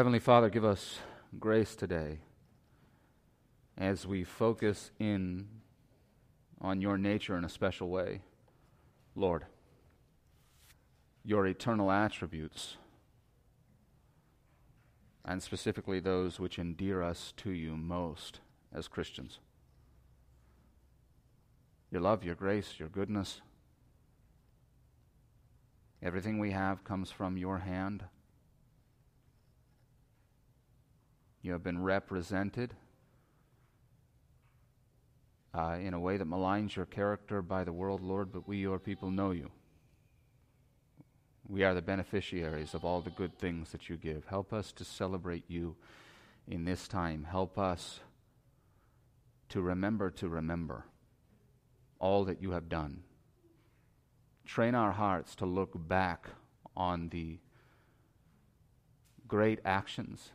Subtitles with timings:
[0.00, 1.00] Heavenly Father, give us
[1.38, 2.20] grace today
[3.76, 5.46] as we focus in
[6.58, 8.22] on your nature in a special way.
[9.14, 9.44] Lord,
[11.22, 12.78] your eternal attributes,
[15.22, 18.40] and specifically those which endear us to you most
[18.74, 19.38] as Christians.
[21.90, 23.42] Your love, your grace, your goodness.
[26.02, 28.04] Everything we have comes from your hand.
[31.42, 32.74] You have been represented
[35.54, 38.78] uh, in a way that maligns your character by the world, Lord, but we, your
[38.78, 39.50] people, know you.
[41.48, 44.26] We are the beneficiaries of all the good things that you give.
[44.26, 45.76] Help us to celebrate you
[46.46, 47.26] in this time.
[47.28, 48.00] Help us
[49.48, 50.84] to remember to remember
[51.98, 53.02] all that you have done.
[54.46, 56.28] Train our hearts to look back
[56.76, 57.38] on the
[59.26, 60.30] great actions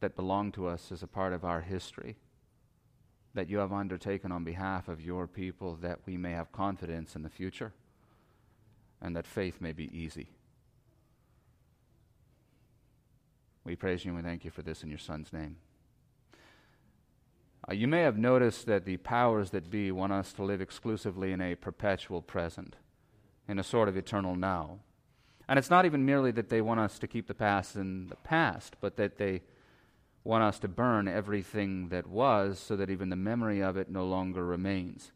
[0.00, 2.16] that belong to us as a part of our history
[3.34, 7.22] that you have undertaken on behalf of your people that we may have confidence in
[7.22, 7.72] the future
[9.00, 10.30] and that faith may be easy.
[13.64, 15.56] We praise you and we thank you for this in your Son's name.
[17.68, 21.32] Uh, you may have noticed that the powers that be want us to live exclusively
[21.32, 22.76] in a perpetual present,
[23.46, 24.78] in a sort of eternal now.
[25.48, 28.16] And it's not even merely that they want us to keep the past in the
[28.16, 29.42] past, but that they
[30.24, 34.04] want us to burn everything that was so that even the memory of it no
[34.04, 35.12] longer remains.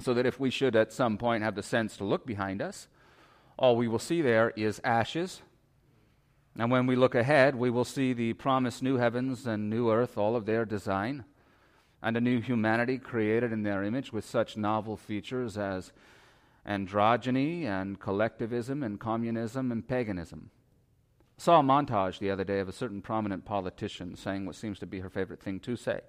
[0.00, 2.88] So that if we should at some point have the sense to look behind us,
[3.56, 5.42] all we will see there is ashes.
[6.58, 10.18] And when we look ahead, we will see the promised new heavens and new earth,
[10.18, 11.24] all of their design,
[12.02, 15.92] and a new humanity created in their image with such novel features as
[16.66, 20.50] androgyny and collectivism and communism and paganism
[21.36, 24.86] saw a montage the other day of a certain prominent politician saying what seems to
[24.86, 26.00] be her favorite thing to say.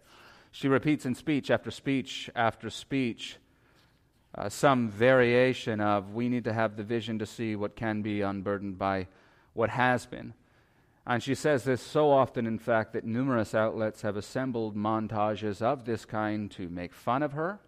[0.51, 3.37] She repeats in speech after speech after speech
[4.37, 8.21] uh, some variation of we need to have the vision to see what can be
[8.21, 9.07] unburdened by
[9.53, 10.33] what has been.
[11.07, 15.85] And she says this so often, in fact, that numerous outlets have assembled montages of
[15.85, 17.59] this kind to make fun of her.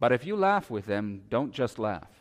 [0.00, 2.19] But if you laugh with them, don't just laugh.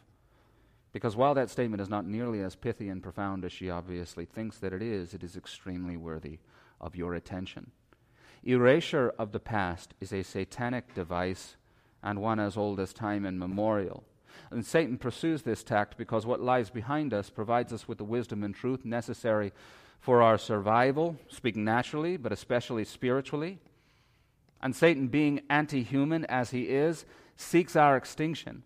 [0.91, 4.57] Because while that statement is not nearly as pithy and profound as she obviously thinks
[4.57, 6.39] that it is, it is extremely worthy
[6.81, 7.71] of your attention.
[8.43, 11.55] Erasure of the past is a satanic device
[12.01, 14.03] and one as old as time immemorial.
[14.51, 18.43] And Satan pursues this tact because what lies behind us provides us with the wisdom
[18.43, 19.51] and truth necessary
[19.99, 23.59] for our survival, speaking naturally, but especially spiritually.
[24.61, 28.63] And Satan, being anti human as he is, seeks our extinction.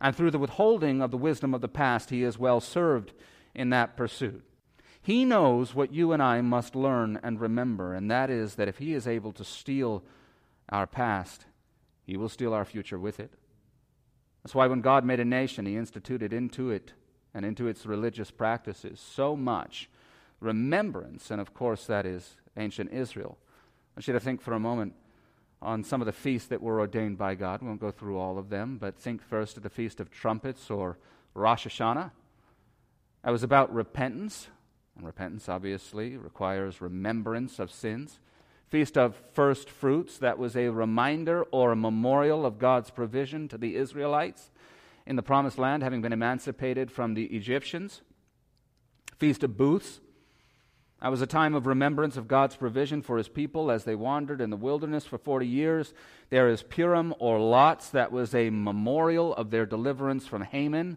[0.00, 3.12] And through the withholding of the wisdom of the past, he is well served
[3.54, 4.44] in that pursuit.
[5.00, 8.78] He knows what you and I must learn and remember, and that is that if
[8.78, 10.02] he is able to steal
[10.68, 11.46] our past,
[12.04, 13.32] he will steal our future with it.
[14.42, 16.92] That's why when God made a nation, he instituted into it
[17.32, 19.88] and into its religious practices so much
[20.40, 23.38] remembrance, and of course, that is ancient Israel.
[23.40, 24.94] I want you to think for a moment
[25.62, 27.62] on some of the feasts that were ordained by God.
[27.62, 30.70] We won't go through all of them, but think first of the Feast of Trumpets
[30.70, 30.98] or
[31.34, 32.10] Rosh Hashanah.
[33.24, 34.48] That was about repentance,
[34.96, 38.20] and repentance obviously requires remembrance of sins.
[38.68, 43.58] Feast of First Fruits, that was a reminder or a memorial of God's provision to
[43.58, 44.50] the Israelites
[45.06, 48.02] in the Promised Land, having been emancipated from the Egyptians.
[49.18, 50.00] Feast of Booths,
[51.02, 54.40] that was a time of remembrance of God's provision for his people as they wandered
[54.40, 55.92] in the wilderness for 40 years.
[56.30, 57.90] There is Purim or Lots.
[57.90, 60.96] That was a memorial of their deliverance from Haman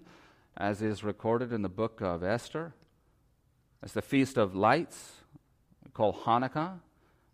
[0.56, 2.74] as is recorded in the book of Esther.
[3.81, 5.13] It's the Feast of Lights,
[5.94, 6.80] called Hanukkah.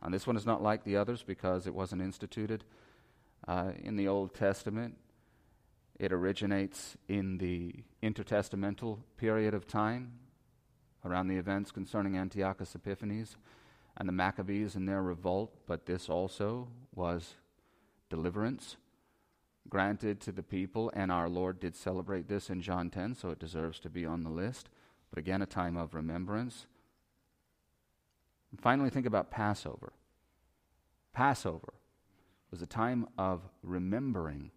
[0.01, 2.63] And this one is not like the others because it wasn't instituted
[3.47, 4.97] uh, in the Old Testament.
[5.99, 7.73] It originates in the
[8.03, 10.13] intertestamental period of time
[11.05, 13.37] around the events concerning Antiochus Epiphanes
[13.97, 17.35] and the Maccabees and their revolt, but this also was
[18.09, 18.77] deliverance
[19.69, 23.39] granted to the people, and our Lord did celebrate this in John 10, so it
[23.39, 24.69] deserves to be on the list.
[25.09, 26.67] But again, a time of remembrance.
[28.51, 29.93] And finally, think about Passover.
[31.13, 31.73] Passover
[32.51, 34.51] was a time of remembering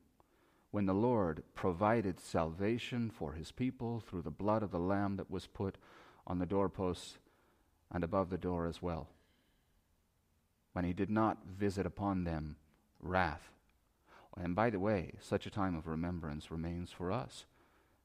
[0.71, 5.31] when the Lord provided salvation for his people through the blood of the Lamb that
[5.31, 5.77] was put
[6.29, 7.19] on the doorposts
[7.91, 9.09] and above the door as well.
[10.75, 12.57] When he did not visit upon them
[13.01, 13.51] wrath.
[14.41, 17.47] And by the way, such a time of remembrance remains for us.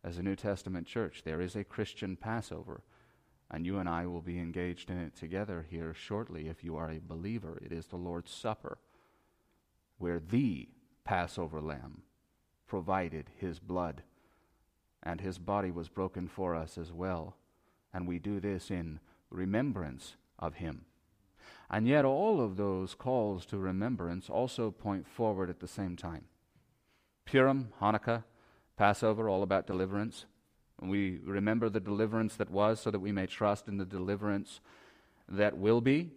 [0.04, 2.81] As a New Testament church, there is a Christian Passover,
[3.52, 6.90] and you and I will be engaged in it together here shortly if you are
[6.90, 7.60] a believer.
[7.64, 8.80] It is the Lord's Supper,
[10.00, 10.69] where the
[11.04, 12.02] Passover lamb
[12.68, 14.02] provided his blood,
[15.04, 17.36] and his body was broken for us as well.
[17.94, 19.00] And we do this in
[19.30, 20.86] remembrance of him.
[21.69, 26.25] And yet, all of those calls to remembrance also point forward at the same time.
[27.25, 28.24] Purim, Hanukkah,
[28.78, 30.25] Passover, all about deliverance.
[30.81, 34.60] We remember the deliverance that was so that we may trust in the deliverance
[35.30, 36.12] that will be.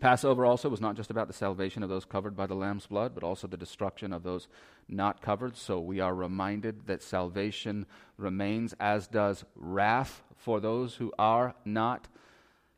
[0.00, 3.14] Passover also was not just about the salvation of those covered by the Lamb's blood,
[3.14, 4.48] but also the destruction of those
[4.88, 5.56] not covered.
[5.56, 7.86] So we are reminded that salvation
[8.18, 12.08] remains, as does wrath for those who are not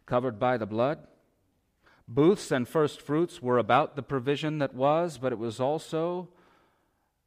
[0.07, 0.99] covered by the blood.
[2.07, 6.29] Booths and first fruits were about the provision that was, but it was also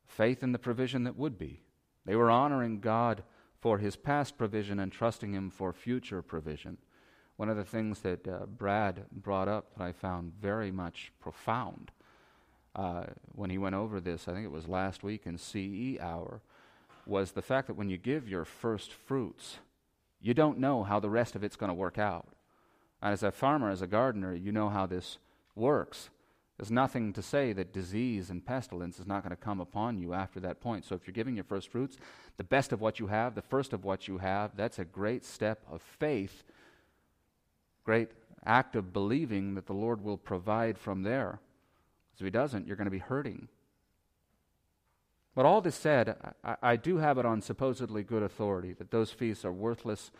[0.08, 1.62] faith in the provision that would be.
[2.06, 3.24] They were honoring God
[3.60, 6.78] for his past provision and trusting him for future provision.
[7.42, 11.90] One of the things that uh, Brad brought up that I found very much profound
[12.76, 16.42] uh, when he went over this, I think it was last week in CE hour,
[17.08, 19.58] was the fact that when you give your first fruits,
[20.22, 22.28] you don't know how the rest of it's going to work out.
[23.02, 25.18] And as a farmer, as a gardener, you know how this
[25.56, 26.12] works.
[26.60, 30.14] There's nothing to say that disease and pestilence is not going to come upon you
[30.14, 30.86] after that point.
[30.86, 31.98] So if you're giving your first fruits,
[32.38, 35.26] the best of what you have, the first of what you have, that's a great
[35.26, 36.44] step of faith,
[37.84, 38.10] great
[38.46, 41.40] act of believing that the Lord will provide from there.
[42.10, 43.48] Because If He doesn't, you're going to be hurting.
[45.34, 49.12] But all this said, I, I do have it on supposedly good authority that those
[49.12, 50.12] feasts are worthless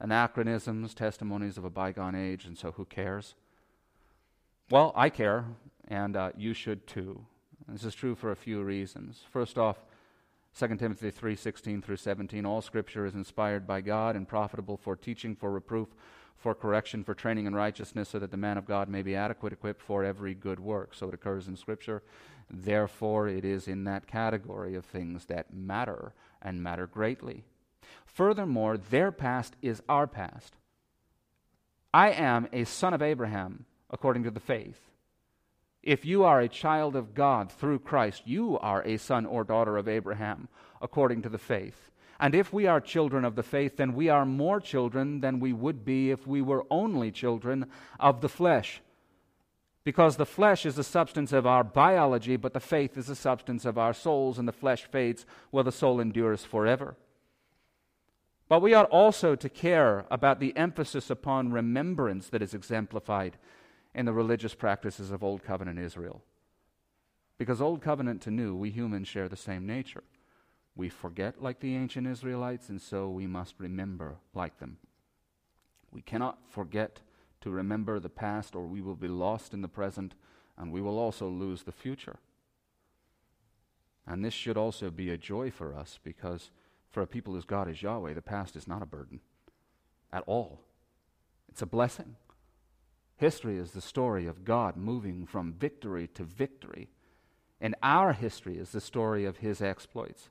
[0.00, 3.34] anachronisms, testimonies of a bygone age, and so who cares?
[4.70, 5.44] Well, I care,
[5.88, 7.26] and uh, you should too.
[7.66, 9.24] This is true for a few reasons.
[9.30, 9.78] First off,
[10.58, 15.36] 2 Timothy 3:16 through 17 all scripture is inspired by God and profitable for teaching
[15.36, 15.88] for reproof
[16.38, 19.52] for correction for training in righteousness so that the man of God may be adequate
[19.52, 22.02] equipped for every good work so it occurs in scripture
[22.50, 27.44] therefore it is in that category of things that matter and matter greatly
[28.18, 30.56] Furthermore, their past is our past.
[31.94, 34.90] I am a son of Abraham according to the faith.
[35.82, 39.76] If you are a child of God through Christ, you are a son or daughter
[39.76, 40.48] of Abraham
[40.82, 41.90] according to the faith.
[42.20, 45.52] And if we are children of the faith, then we are more children than we
[45.52, 47.66] would be if we were only children
[48.00, 48.80] of the flesh.
[49.84, 53.64] Because the flesh is the substance of our biology, but the faith is the substance
[53.64, 56.96] of our souls, and the flesh fades while the soul endures forever.
[58.48, 63.36] But we ought also to care about the emphasis upon remembrance that is exemplified
[63.94, 66.22] in the religious practices of Old Covenant Israel.
[67.36, 70.02] Because Old Covenant to New, we humans share the same nature.
[70.78, 74.76] We forget like the ancient Israelites, and so we must remember like them.
[75.90, 77.00] We cannot forget
[77.40, 80.14] to remember the past, or we will be lost in the present,
[80.56, 82.20] and we will also lose the future.
[84.06, 86.52] And this should also be a joy for us because
[86.92, 89.18] for a people whose God is Yahweh, the past is not a burden
[90.12, 90.60] at all.
[91.48, 92.14] It's a blessing.
[93.16, 96.88] History is the story of God moving from victory to victory.
[97.60, 100.30] And our history is the story of his exploits.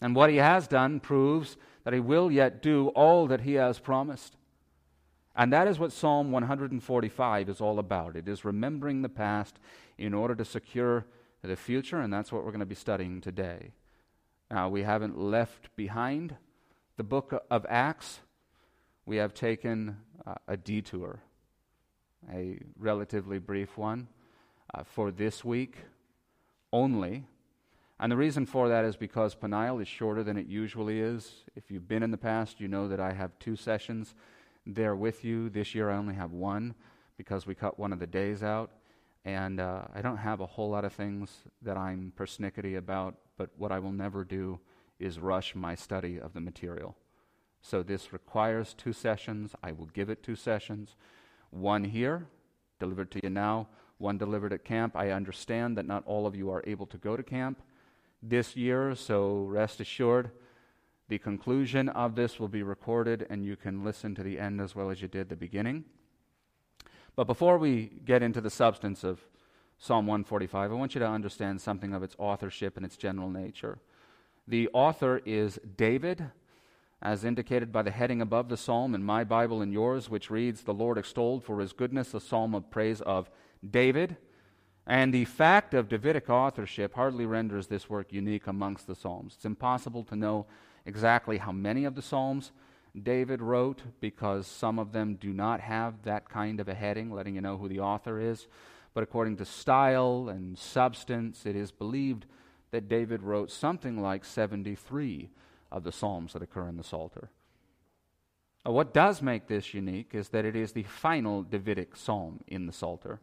[0.00, 3.78] And what he has done proves that he will yet do all that he has
[3.78, 4.36] promised.
[5.34, 8.16] And that is what Psalm 145 is all about.
[8.16, 9.58] It is remembering the past
[9.98, 11.06] in order to secure
[11.42, 13.72] the future, and that's what we're going to be studying today.
[14.50, 16.36] Now, we haven't left behind
[16.96, 18.20] the book of Acts.
[19.04, 21.20] We have taken uh, a detour,
[22.32, 24.08] a relatively brief one,
[24.74, 25.76] uh, for this week
[26.72, 27.24] only.
[27.98, 31.44] And the reason for that is because Peniel is shorter than it usually is.
[31.54, 34.14] If you've been in the past, you know that I have two sessions
[34.66, 35.48] there with you.
[35.48, 36.74] This year I only have one
[37.16, 38.70] because we cut one of the days out.
[39.24, 41.30] And uh, I don't have a whole lot of things
[41.62, 44.60] that I'm persnickety about, but what I will never do
[44.98, 46.96] is rush my study of the material.
[47.62, 49.54] So this requires two sessions.
[49.62, 50.96] I will give it two sessions.
[51.50, 52.28] One here,
[52.78, 54.94] delivered to you now, one delivered at camp.
[54.94, 57.62] I understand that not all of you are able to go to camp
[58.22, 60.30] this year, so rest assured
[61.08, 64.74] the conclusion of this will be recorded and you can listen to the end as
[64.74, 65.84] well as you did the beginning.
[67.14, 69.20] But before we get into the substance of
[69.78, 73.78] Psalm 145, I want you to understand something of its authorship and its general nature.
[74.48, 76.30] The author is David,
[77.00, 80.62] as indicated by the heading above the psalm in my Bible and yours, which reads,
[80.62, 83.30] The Lord extolled for his goodness, a psalm of praise of
[83.68, 84.16] David.
[84.86, 89.34] And the fact of Davidic authorship hardly renders this work unique amongst the Psalms.
[89.34, 90.46] It's impossible to know
[90.84, 92.52] exactly how many of the Psalms
[93.02, 97.34] David wrote because some of them do not have that kind of a heading, letting
[97.34, 98.46] you know who the author is.
[98.94, 102.26] But according to style and substance, it is believed
[102.70, 105.30] that David wrote something like 73
[105.70, 107.30] of the Psalms that occur in the Psalter.
[108.64, 112.72] What does make this unique is that it is the final Davidic psalm in the
[112.72, 113.20] Psalter.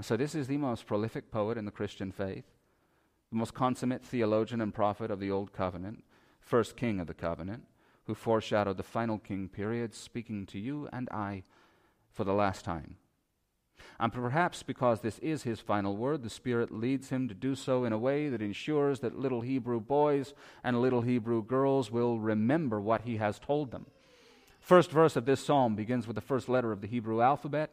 [0.00, 2.44] So, this is the most prolific poet in the Christian faith,
[3.30, 6.02] the most consummate theologian and prophet of the Old Covenant,
[6.40, 7.64] first king of the covenant,
[8.06, 11.44] who foreshadowed the final king period, speaking to you and I
[12.10, 12.96] for the last time.
[14.00, 17.84] And perhaps because this is his final word, the Spirit leads him to do so
[17.84, 20.34] in a way that ensures that little Hebrew boys
[20.64, 23.86] and little Hebrew girls will remember what he has told them.
[24.60, 27.70] First verse of this psalm begins with the first letter of the Hebrew alphabet,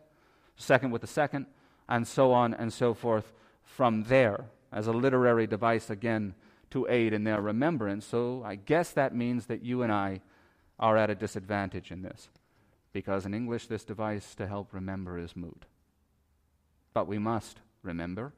[0.56, 1.46] second with the second,
[1.90, 6.36] and so on and so forth from there as a literary device again
[6.70, 8.06] to aid in their remembrance.
[8.06, 10.22] So I guess that means that you and I
[10.80, 12.30] are at a disadvantage in this,
[12.94, 15.66] because in English, this device to help remember is moot.
[16.94, 18.34] But we must remember,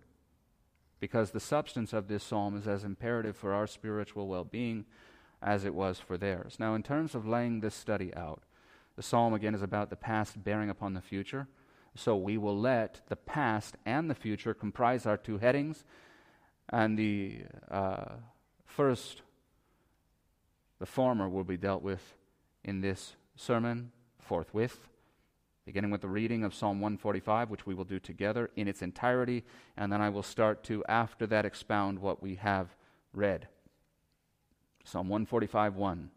[0.99, 4.85] because the substance of this psalm is as imperative for our spiritual well being
[5.41, 6.57] as it was for theirs.
[6.59, 8.43] Now, in terms of laying this study out,
[8.95, 11.47] the psalm again is about the past bearing upon the future.
[11.95, 15.83] So we will let the past and the future comprise our two headings.
[16.69, 18.13] And the uh,
[18.65, 19.21] first,
[20.79, 22.13] the former, will be dealt with
[22.63, 24.87] in this sermon forthwith,
[25.65, 29.43] beginning with the reading of Psalm 145, which we will do together in its entirety.
[29.75, 32.75] And then I will start to, after that, expound what we have
[33.13, 33.47] read.
[34.85, 36.09] Psalm 145 1.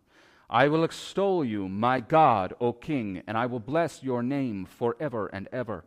[0.48, 5.26] I will extol you, my God, O King, and I will bless your name forever
[5.28, 5.84] and ever.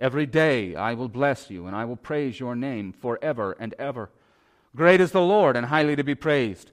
[0.00, 4.10] Every day I will bless you, and I will praise your name forever and ever.
[4.74, 6.72] Great is the Lord, and highly to be praised,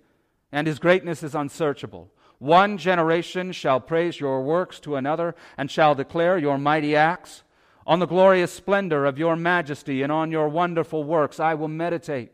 [0.52, 2.12] and his greatness is unsearchable.
[2.40, 7.44] One generation shall praise your works to another, and shall declare your mighty acts.
[7.86, 12.32] On the glorious splendor of your majesty and on your wonderful works I will meditate.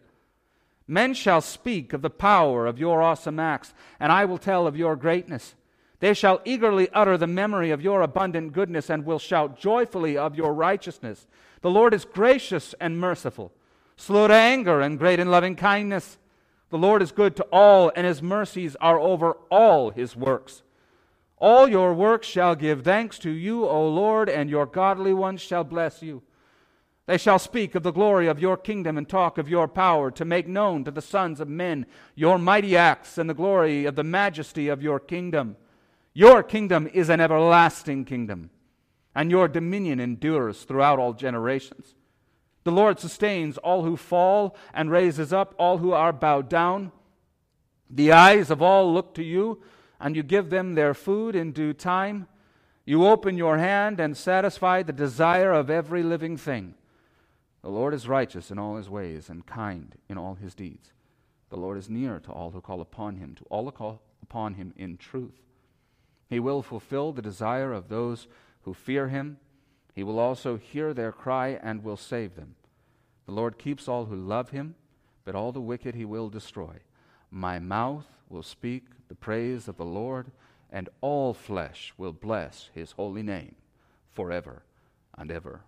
[0.87, 4.77] Men shall speak of the power of your awesome acts, and I will tell of
[4.77, 5.55] your greatness.
[5.99, 10.35] They shall eagerly utter the memory of your abundant goodness and will shout joyfully of
[10.35, 11.25] your righteousness.
[11.61, 13.51] The Lord is gracious and merciful,
[13.95, 16.17] slow to anger and great in loving kindness.
[16.69, 20.61] The Lord is good to all, and his mercies are over all his works.
[21.37, 25.63] All your works shall give thanks to you, O Lord, and your godly ones shall
[25.63, 26.21] bless you.
[27.07, 30.25] They shall speak of the glory of your kingdom and talk of your power to
[30.25, 31.85] make known to the sons of men
[32.15, 35.55] your mighty acts and the glory of the majesty of your kingdom.
[36.13, 38.49] Your kingdom is an everlasting kingdom,
[39.13, 41.93] and your dominion endures throughout all generations.
[42.63, 46.91] The Lord sustains all who fall and raises up all who are bowed down.
[47.87, 49.61] The eyes of all look to you,
[49.99, 52.27] and you give them their food in due time.
[52.83, 56.73] You open your hand and satisfy the desire of every living thing.
[57.65, 60.93] The Lord is righteous in all his ways and kind in all his deeds.
[61.49, 64.53] The Lord is near to all who call upon him, to all who call upon
[64.53, 65.41] him in truth.
[66.29, 68.27] He will fulfill the desire of those
[68.61, 69.39] who fear him.
[69.95, 72.53] He will also hear their cry and will save them.
[73.25, 74.75] The Lord keeps all who love him,
[75.23, 76.81] but all the wicked he will destroy.
[77.31, 80.29] My mouth will speak the praise of the Lord,
[80.71, 83.55] and all flesh will bless his holy name
[84.11, 84.61] forever
[85.17, 85.63] and ever.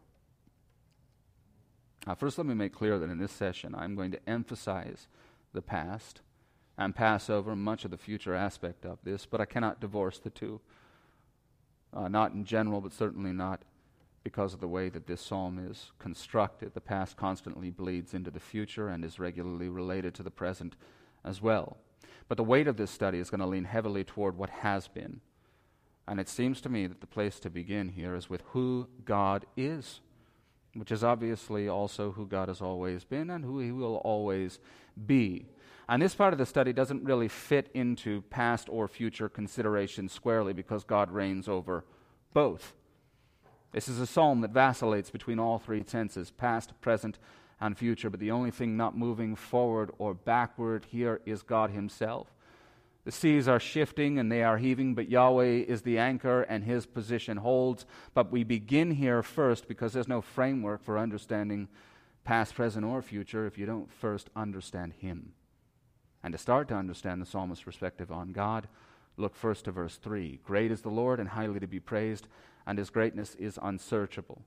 [2.07, 5.07] Now, first, let me make clear that in this session, I'm going to emphasize
[5.51, 6.21] the past
[6.77, 10.29] and pass over much of the future aspect of this, but I cannot divorce the
[10.29, 10.61] two.
[11.93, 13.63] Uh, not in general, but certainly not
[14.23, 16.73] because of the way that this psalm is constructed.
[16.73, 20.77] The past constantly bleeds into the future and is regularly related to the present
[21.25, 21.75] as well.
[22.29, 25.19] But the weight of this study is going to lean heavily toward what has been.
[26.07, 29.45] And it seems to me that the place to begin here is with who God
[29.57, 29.99] is,
[30.73, 34.59] which is obviously also who God has always been and who He will always
[35.05, 35.45] be.
[35.89, 40.53] And this part of the study doesn't really fit into past or future considerations squarely
[40.53, 41.85] because God reigns over
[42.33, 42.73] both.
[43.71, 47.19] This is a psalm that vacillates between all three tenses past, present,
[47.59, 52.33] and future, but the only thing not moving forward or backward here is God Himself.
[53.07, 56.85] The seas are shifting and they are heaving, but Yahweh is the anchor and His
[56.85, 57.85] position holds.
[58.13, 61.69] But we begin here first because there's no framework for understanding
[62.25, 65.31] past, present, or future if you don't first understand Him.
[66.21, 68.67] And to start to understand the psalmist's perspective on God,
[69.15, 70.41] look first to verse 3.
[70.43, 72.27] Great is the Lord and highly to be praised
[72.65, 74.41] and his greatness is unsearchable.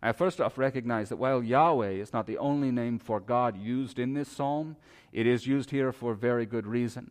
[0.00, 3.98] I first off recognize that while Yahweh is not the only name for God used
[3.98, 4.76] in this psalm,
[5.12, 7.10] it is used here for very good reason.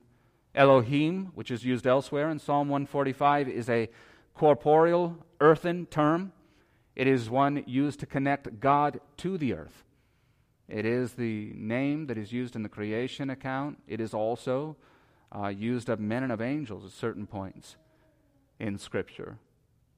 [0.55, 3.89] Elohim, which is used elsewhere in Psalm 145, is a
[4.36, 6.31] corporeal, earthen term.
[6.95, 9.83] It is one used to connect God to the earth.
[10.67, 13.81] It is the name that is used in the creation account.
[13.88, 14.77] It is also
[15.36, 17.75] uh, used of men and of angels at certain points
[18.60, 19.38] in Scripture.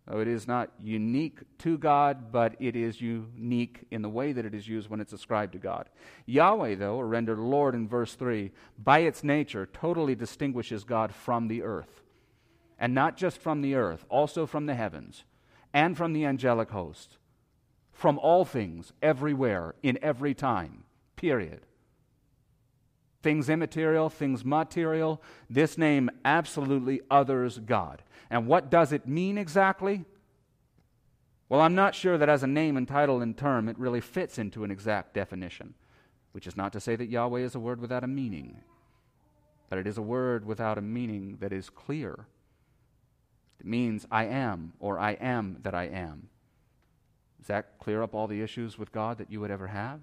[0.08, 4.46] Oh, it is not unique to God, but it is unique in the way that
[4.46, 5.90] it is used when it's ascribed to God.
[6.28, 11.48] Yahweh, though, or rendered Lord in verse 3, by its nature totally distinguishes God from
[11.48, 12.04] the earth.
[12.78, 15.24] And not just from the earth, also from the heavens,
[15.74, 17.18] and from the angelic host,
[17.92, 20.84] from all things, everywhere, in every time,
[21.16, 21.66] period.
[23.26, 28.04] Things immaterial, things material, this name absolutely others God.
[28.30, 30.06] And what does it mean exactly?
[31.50, 34.38] Well, I'm not sure that as a name and title and term it really fits
[34.38, 35.74] into an exact definition,
[36.34, 38.62] which is not to say that Yahweh is a word without a meaning,
[39.72, 42.28] but it is a word without a meaning that is clear.
[43.60, 46.30] It means I am, or I am that I am.
[47.40, 50.02] Does that clear up all the issues with God that you would ever have?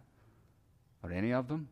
[1.04, 1.68] Or any of them?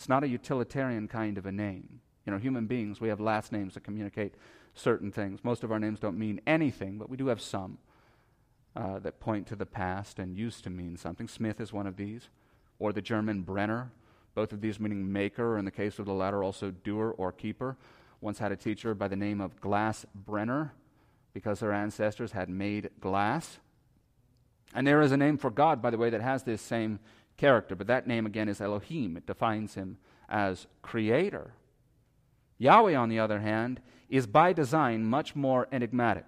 [0.00, 2.00] It's not a utilitarian kind of a name.
[2.24, 4.32] You know, human beings, we have last names that communicate
[4.72, 5.44] certain things.
[5.44, 7.76] Most of our names don't mean anything, but we do have some
[8.74, 11.28] uh, that point to the past and used to mean something.
[11.28, 12.30] Smith is one of these,
[12.78, 13.92] or the German Brenner,
[14.34, 17.30] both of these meaning maker, or in the case of the latter, also doer or
[17.30, 17.76] keeper.
[18.22, 20.72] Once had a teacher by the name of Glass Brenner
[21.34, 23.58] because their ancestors had made glass.
[24.74, 27.00] And there is a name for God, by the way, that has this same
[27.40, 29.16] character, but that name again is Elohim.
[29.16, 29.96] It defines him
[30.28, 31.54] as creator.
[32.58, 36.26] Yahweh, on the other hand, is by design much more enigmatic.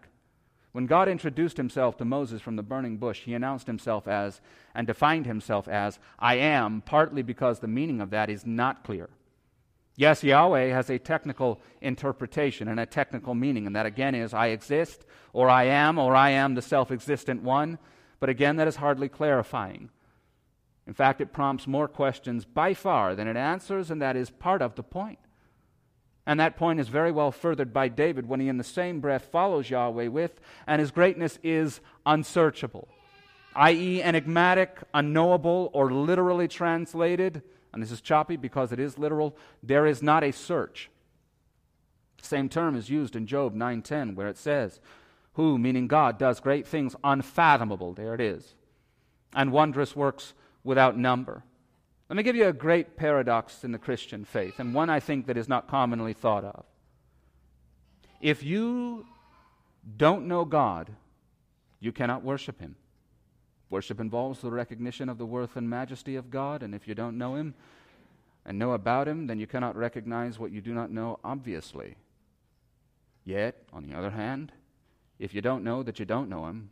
[0.72, 4.40] When God introduced himself to Moses from the burning bush, he announced himself as
[4.74, 9.10] and defined himself as I am, partly because the meaning of that is not clear.
[9.96, 14.46] Yes, Yahweh has a technical interpretation and a technical meaning, and that again is I
[14.46, 17.78] exist, or I am, or I am the self existent one.
[18.18, 19.90] But again, that is hardly clarifying.
[20.86, 24.62] In fact, it prompts more questions by far than it answers, and that is part
[24.62, 25.18] of the point.
[26.26, 29.26] And that point is very well furthered by David when he, in the same breath,
[29.26, 32.88] follows Yahweh with, and his greatness is unsearchable,
[33.54, 37.42] i.e., enigmatic, unknowable, or literally translated.
[37.72, 39.36] And this is choppy because it is literal.
[39.62, 40.90] There is not a search.
[42.20, 44.80] Same term is used in Job 9:10, where it says,
[45.34, 48.54] "Who, meaning God, does great things unfathomable." There it is,
[49.34, 51.42] and wondrous works without number.
[52.08, 55.26] Let me give you a great paradox in the Christian faith, and one I think
[55.26, 56.64] that is not commonly thought of.
[58.20, 59.06] If you
[59.96, 60.90] don't know God,
[61.80, 62.76] you cannot worship Him.
[63.70, 67.16] Worship involves the recognition of the worth and majesty of God, and if you don't
[67.16, 67.54] know Him
[68.44, 71.96] and know about Him, then you cannot recognize what you do not know, obviously.
[73.24, 74.52] Yet, on the other hand,
[75.18, 76.70] if you don't know that you don't know Him,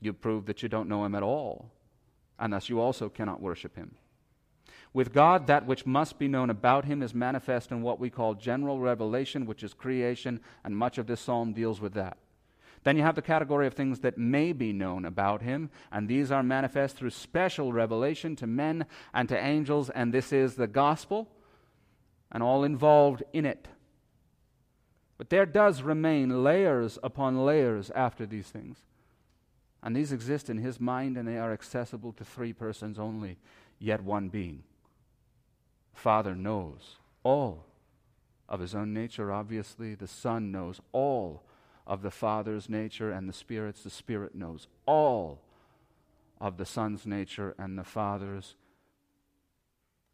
[0.00, 1.70] you prove that you don't know Him at all,
[2.40, 3.94] and thus you also cannot worship Him.
[4.92, 8.34] With God, that which must be known about him is manifest in what we call
[8.34, 12.18] general revelation, which is creation, and much of this psalm deals with that.
[12.82, 16.32] Then you have the category of things that may be known about him, and these
[16.32, 21.28] are manifest through special revelation to men and to angels, and this is the gospel
[22.32, 23.68] and all involved in it.
[25.18, 28.78] But there does remain layers upon layers after these things.
[29.82, 33.38] And these exist in his mind, and they are accessible to three persons only,
[33.78, 34.62] yet one being.
[35.94, 37.66] Father knows all
[38.48, 39.94] of his own nature, obviously.
[39.94, 41.44] The Son knows all
[41.86, 43.82] of the Father's nature and the Spirit's.
[43.82, 45.42] The Spirit knows all
[46.40, 48.56] of the Son's nature and the Father's,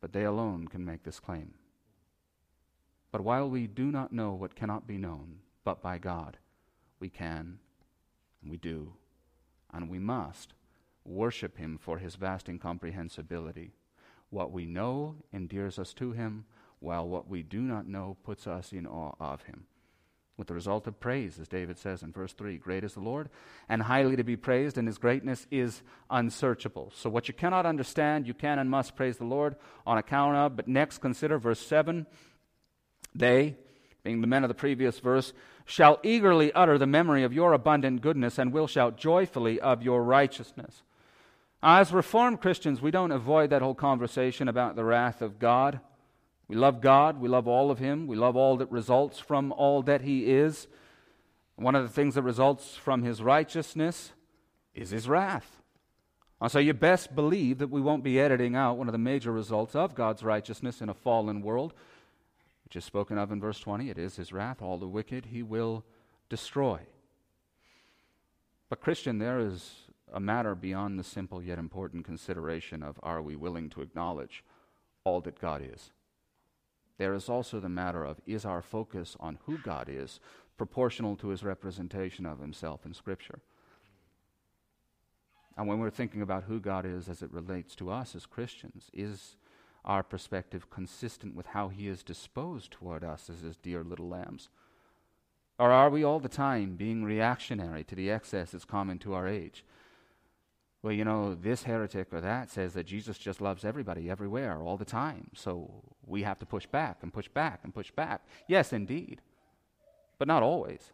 [0.01, 1.55] but they alone can make this claim.
[3.13, 6.37] But while we do not know what cannot be known but by God,
[7.01, 7.59] we can,
[8.43, 8.93] and we do,
[9.77, 10.55] and we must
[11.05, 13.73] worship Him for His vast incomprehensibility.
[14.31, 16.47] What we know endears us to Him,
[16.81, 19.67] while what we do not know puts us in awe of Him.
[20.37, 23.31] With the result of praise, as David says in verse 3 Great is the Lord,
[23.69, 26.93] and highly to be praised, and His greatness is unsearchable.
[26.95, 30.57] So, what you cannot understand, you can and must praise the Lord on account of.
[30.57, 32.07] But next, consider verse 7
[33.15, 33.57] they,
[34.03, 35.33] being the men of the previous verse,
[35.67, 40.03] shall eagerly utter the memory of your abundant goodness and will shout joyfully of your
[40.03, 40.85] righteousness.
[41.61, 45.81] As Reformed Christians, we don't avoid that whole conversation about the wrath of God.
[46.47, 47.21] We love God.
[47.21, 48.07] We love all of Him.
[48.07, 50.69] We love all that results from all that He is.
[51.57, 54.13] One of the things that results from His righteousness
[54.73, 55.61] is His wrath.
[56.41, 59.33] And so you best believe that we won't be editing out one of the major
[59.33, 61.73] results of God's righteousness in a fallen world
[62.67, 63.91] which is spoken of in verse 20.
[63.91, 65.85] It is his wrath, all the wicked he will
[66.29, 66.81] destroy.
[68.69, 73.37] But, Christian, there is a matter beyond the simple yet important consideration of are we
[73.37, 74.43] willing to acknowledge
[75.05, 75.93] all that God is?
[76.99, 80.19] There is also the matter of is our focus on who God is
[80.57, 83.39] proportional to his representation of himself in Scripture?
[85.57, 88.91] And when we're thinking about who God is as it relates to us as Christians,
[88.93, 89.37] is
[89.87, 94.49] our perspective consistent with how He is disposed toward us as His dear little lambs?
[95.59, 99.65] Or are we all the time being reactionary to the excesses common to our age?
[100.83, 104.77] Well, you know, this heretic or that says that Jesus just loves everybody everywhere all
[104.77, 105.31] the time.
[105.35, 108.27] So we have to push back and push back and push back.
[108.47, 109.21] Yes, indeed.
[110.19, 110.93] But not always.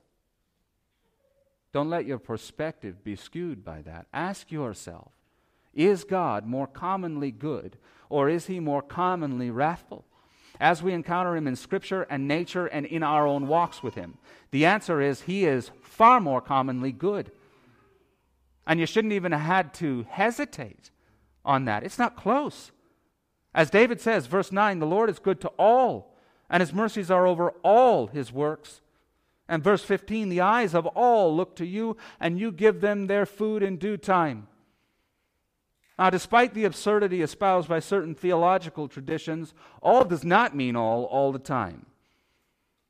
[1.73, 4.07] Don't let your perspective be skewed by that.
[4.13, 5.13] Ask yourself
[5.75, 7.77] is God more commonly good
[8.09, 10.05] or is he more commonly wrathful?
[10.61, 14.19] As we encounter him in Scripture and nature and in our own walks with him,
[14.51, 17.33] the answer is he is far more commonly good.
[18.67, 20.91] And you shouldn't even have had to hesitate
[21.45, 21.83] on that.
[21.83, 22.71] It's not close.
[23.55, 26.17] As David says, verse 9, the Lord is good to all,
[26.49, 28.81] and his mercies are over all his works.
[29.49, 33.27] And verse 15, the eyes of all look to you, and you give them their
[33.27, 34.47] food in due time.
[35.99, 41.33] Now, despite the absurdity espoused by certain theological traditions, all does not mean all all
[41.33, 41.87] the time.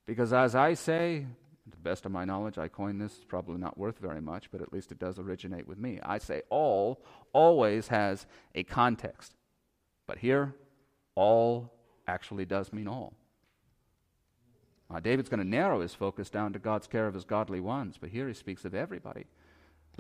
[0.07, 1.27] Because as I say,
[1.65, 4.51] to the best of my knowledge, I coined this, it's probably not worth very much,
[4.51, 6.01] but at least it does originate with me.
[6.03, 7.01] I say all
[7.33, 9.35] always has a context.
[10.07, 10.55] But here,
[11.15, 11.73] all
[12.07, 13.15] actually does mean all.
[14.91, 17.97] Now, David's going to narrow his focus down to God's care of his godly ones,
[17.99, 19.25] but here he speaks of everybody.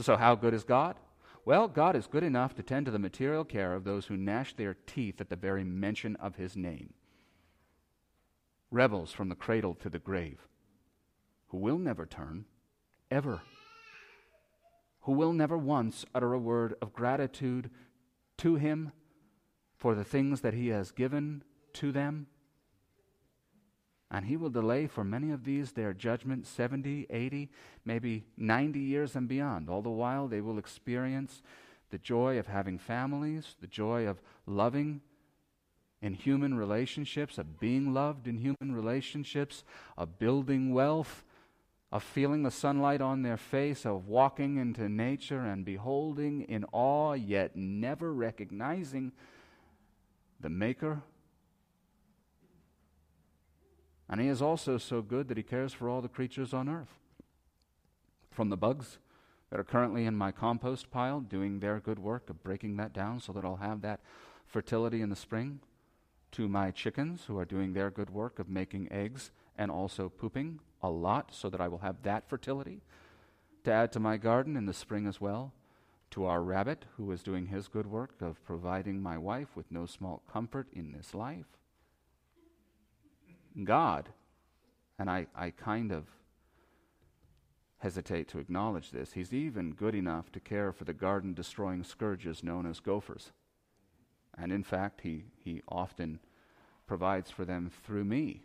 [0.00, 0.96] So, how good is God?
[1.44, 4.54] Well, God is good enough to tend to the material care of those who gnash
[4.54, 6.94] their teeth at the very mention of his name.
[8.70, 10.46] Rebels from the cradle to the grave,
[11.48, 12.44] who will never turn,
[13.10, 13.42] ever.
[15.00, 17.70] Who will never once utter a word of gratitude
[18.38, 18.92] to him
[19.76, 21.42] for the things that he has given
[21.74, 22.28] to them
[24.12, 27.48] and he will delay for many of these their judgment 70, 80,
[27.86, 29.70] maybe 90 years and beyond.
[29.70, 31.42] All the while, they will experience
[31.90, 35.00] the joy of having families, the joy of loving
[36.02, 39.64] in human relationships, of being loved in human relationships,
[39.96, 41.24] of building wealth,
[41.90, 47.14] of feeling the sunlight on their face, of walking into nature and beholding in awe,
[47.14, 49.12] yet never recognizing
[50.38, 51.02] the Maker
[54.12, 56.98] and He is also so good that He cares for all the creatures on earth.
[58.30, 58.98] From the bugs
[59.50, 63.20] that are currently in my compost pile, doing their good work of breaking that down
[63.20, 64.00] so that I'll have that
[64.44, 65.60] fertility in the spring,
[66.32, 70.60] to my chickens who are doing their good work of making eggs and also pooping
[70.82, 72.82] a lot so that I will have that fertility
[73.64, 75.54] to add to my garden in the spring as well,
[76.10, 79.86] to our rabbit who is doing his good work of providing my wife with no
[79.86, 81.46] small comfort in this life
[83.64, 84.08] God,
[84.98, 86.04] and I, I kind of
[87.78, 92.44] hesitate to acknowledge this, he's even good enough to care for the garden destroying scourges
[92.44, 93.32] known as gophers.
[94.38, 96.20] And in fact, he, he often
[96.86, 98.42] provides for them through me.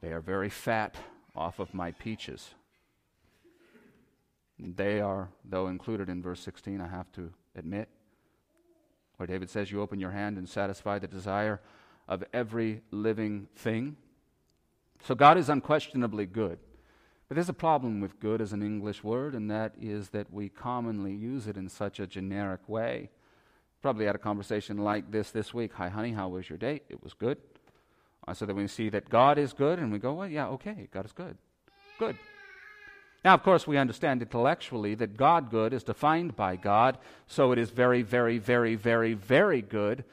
[0.00, 0.96] They are very fat
[1.34, 2.54] off of my peaches.
[4.58, 7.88] They are, though included in verse 16, I have to admit,
[9.16, 11.60] where David says, You open your hand and satisfy the desire
[12.08, 13.96] of every living thing.
[15.04, 16.58] So God is unquestionably good.
[17.28, 20.48] But there's a problem with good as an English word, and that is that we
[20.48, 23.10] commonly use it in such a generic way.
[23.82, 25.72] Probably had a conversation like this this week.
[25.74, 26.84] Hi, honey, how was your date?
[26.88, 27.38] It was good.
[28.28, 30.88] Uh, so that we see that God is good, and we go, well, yeah, okay,
[30.92, 31.36] God is good.
[31.98, 32.16] Good.
[33.24, 37.58] Now, of course, we understand intellectually that God good is defined by God, so it
[37.58, 40.04] is very, very, very, very, very good.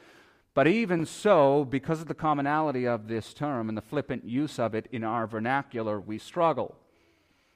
[0.54, 4.74] But even so, because of the commonality of this term and the flippant use of
[4.74, 6.76] it in our vernacular, we struggle.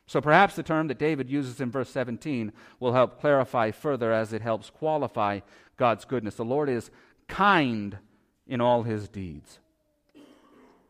[0.07, 4.33] So perhaps the term that David uses in verse 17 will help clarify further as
[4.33, 5.41] it helps qualify
[5.77, 6.35] God's goodness.
[6.35, 6.91] The Lord is
[7.29, 7.99] kind
[8.47, 9.61] in all his deeds.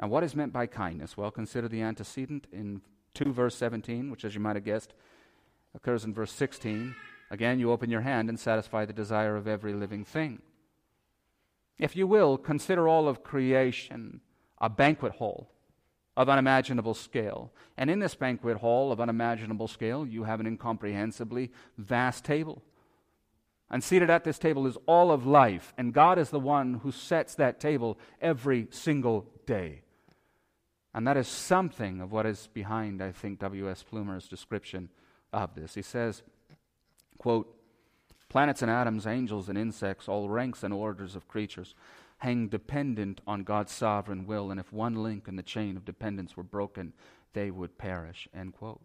[0.01, 1.17] And what is meant by kindness?
[1.17, 2.81] Well, consider the antecedent in
[3.15, 4.95] 2, verse 17, which, as you might have guessed,
[5.75, 6.95] occurs in verse 16.
[7.31, 10.41] Again, you open your hand and satisfy the desire of every living thing.
[11.79, 14.21] If you will, consider all of creation
[14.61, 15.51] a banquet hall
[16.17, 17.53] of unimaginable scale.
[17.77, 22.63] And in this banquet hall of unimaginable scale, you have an incomprehensibly vast table.
[23.71, 26.91] And seated at this table is all of life, and God is the one who
[26.91, 29.83] sets that table every single day.
[30.95, 33.85] And that is something of what is behind, I think, W.S.
[33.85, 34.89] Plumer's description
[35.33, 35.75] of this.
[35.75, 36.23] He says,
[37.19, 37.55] quote,
[38.29, 41.75] Planets and atoms, angels and insects, all ranks and orders of creatures,
[42.19, 46.37] hang dependent on God's sovereign will, and if one link in the chain of dependence
[46.37, 46.93] were broken,
[47.33, 48.29] they would perish.
[48.35, 48.83] End quote.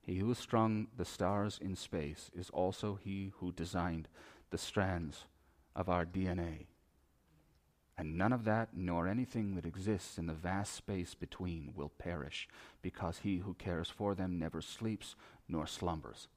[0.00, 4.08] He who strung the stars in space is also he who designed
[4.50, 5.26] the strands
[5.74, 6.66] of our DNA.
[7.96, 12.48] And none of that, nor anything that exists in the vast space between, will perish,
[12.80, 15.14] because he who cares for them never sleeps
[15.48, 16.28] nor slumbers.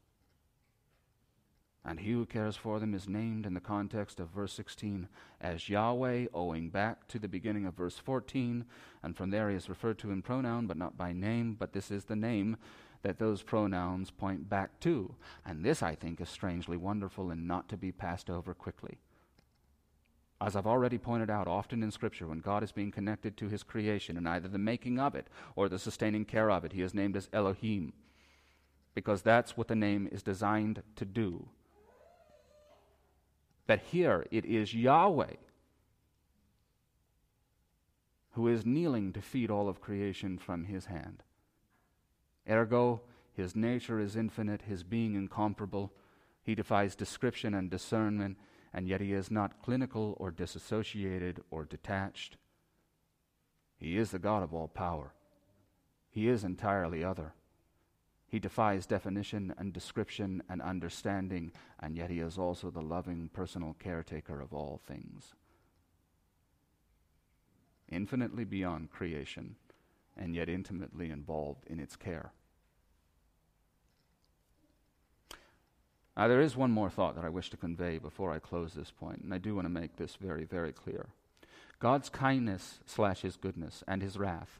[1.87, 5.07] And he who cares for them is named in the context of verse 16
[5.39, 8.65] as Yahweh, owing back to the beginning of verse 14.
[9.03, 11.55] And from there he is referred to in pronoun, but not by name.
[11.59, 12.57] But this is the name
[13.03, 15.13] that those pronouns point back to.
[15.45, 18.97] And this, I think, is strangely wonderful and not to be passed over quickly.
[20.41, 23.61] As I've already pointed out, often in Scripture, when God is being connected to his
[23.61, 26.95] creation in either the making of it or the sustaining care of it, he is
[26.95, 27.93] named as Elohim,
[28.95, 31.47] because that's what the name is designed to do.
[33.67, 35.35] But here it is Yahweh
[38.35, 41.23] who is kneeling to feed all of creation from his hand.
[42.49, 43.01] Ergo,
[43.33, 45.93] his nature is infinite, his being incomparable.
[46.43, 48.37] He defies description and discernment
[48.73, 52.35] and yet he is not clinical or disassociated or detached.
[53.77, 55.13] He is the God of all power.
[56.09, 57.35] He is entirely other.
[58.35, 63.77] He defies definition and description and understanding, and yet he is also the loving personal
[63.79, 65.35] caretaker of all things.
[67.87, 69.55] Infinitely beyond creation,
[70.17, 72.33] and yet intimately involved in its care.
[76.17, 78.91] Now, there is one more thought that I wish to convey before I close this
[78.91, 81.07] point, and I do want to make this very, very clear.
[81.79, 84.59] God's kindness slash his goodness and his wrath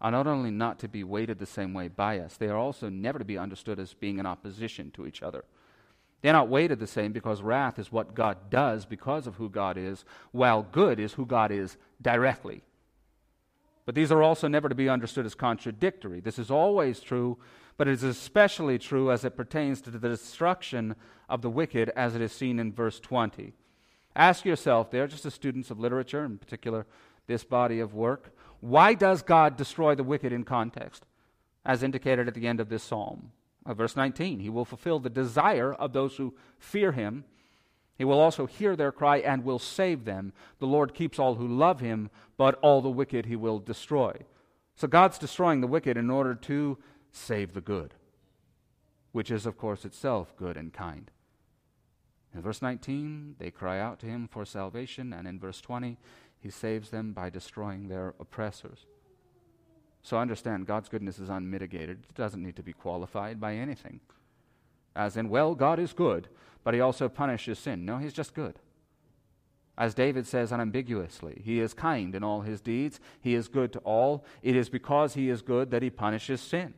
[0.00, 2.88] are not only not to be weighted the same way by us, they are also
[2.88, 5.44] never to be understood as being in opposition to each other.
[6.20, 9.76] They're not weighted the same because wrath is what God does because of who God
[9.76, 12.62] is, while good is who God is directly.
[13.86, 16.20] But these are also never to be understood as contradictory.
[16.20, 17.38] This is always true
[17.76, 20.94] but it is especially true as it pertains to the destruction
[21.28, 23.52] of the wicked, as it is seen in verse 20.
[24.14, 26.86] Ask yourself, there, just as students of literature, in particular
[27.26, 31.04] this body of work, why does God destroy the wicked in context,
[31.66, 33.30] as indicated at the end of this psalm?
[33.66, 37.24] Uh, verse 19 He will fulfill the desire of those who fear Him.
[37.98, 40.32] He will also hear their cry and will save them.
[40.60, 44.14] The Lord keeps all who love Him, but all the wicked He will destroy.
[44.76, 46.78] So God's destroying the wicked in order to
[47.12, 47.92] save the good,
[49.12, 51.10] which is, of course, itself good and kind.
[52.34, 55.96] In verse 19, they cry out to him for salvation, and in verse 20,
[56.44, 58.84] he saves them by destroying their oppressors.
[60.02, 62.04] So understand, God's goodness is unmitigated.
[62.10, 64.00] It doesn't need to be qualified by anything.
[64.94, 66.28] As in, well, God is good,
[66.62, 67.86] but he also punishes sin.
[67.86, 68.58] No, he's just good.
[69.78, 73.78] As David says unambiguously, he is kind in all his deeds, he is good to
[73.78, 74.26] all.
[74.42, 76.74] It is because he is good that he punishes sin.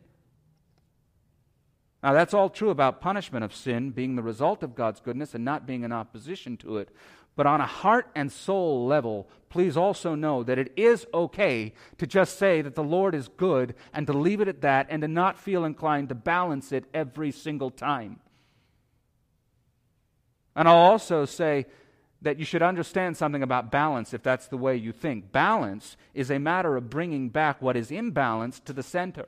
[2.05, 5.45] Now, that's all true about punishment of sin being the result of God's goodness and
[5.45, 6.91] not being in opposition to it.
[7.37, 12.07] But on a heart and soul level, please also know that it is okay to
[12.07, 15.09] just say that the Lord is good and to leave it at that and to
[15.09, 18.21] not feel inclined to balance it every single time.
[20.57, 21.67] And I'll also say
[22.23, 25.31] that you should understand something about balance if that's the way you think.
[25.31, 29.27] Balance is a matter of bringing back what is imbalanced to the center.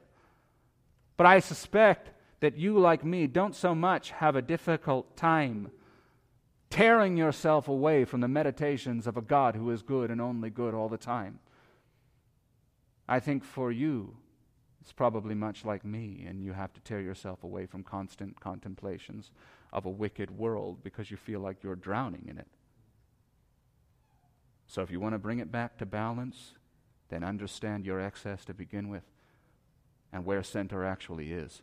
[1.18, 5.70] But I suspect that you, like me, don't so much have a difficult time
[6.70, 10.74] tearing yourself away from the meditations of a God who is good and only good
[10.74, 11.38] all the time.
[13.08, 14.16] I think for you,
[14.80, 19.30] it's probably much like me, and you have to tear yourself away from constant contemplations
[19.72, 22.46] of a wicked world because you feel like you're drowning in it.
[24.66, 26.52] So if you want to bring it back to balance,
[27.08, 29.04] then understand your excess to begin with
[30.12, 31.62] and where center actually is.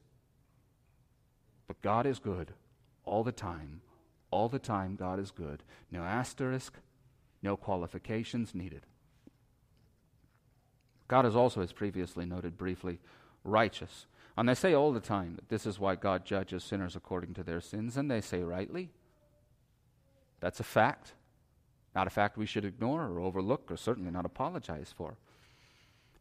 [1.67, 2.53] But God is good
[3.05, 3.81] all the time.
[4.35, 5.63] All the time, God is good.
[5.89, 6.73] No asterisk,
[7.41, 8.81] no qualifications needed.
[11.07, 12.99] God is also, as previously noted briefly,
[13.45, 14.07] righteous.
[14.35, 17.43] And they say all the time that this is why God judges sinners according to
[17.43, 18.89] their sins, and they say rightly.
[20.41, 21.13] That's a fact.
[21.95, 25.15] Not a fact we should ignore or overlook or certainly not apologize for.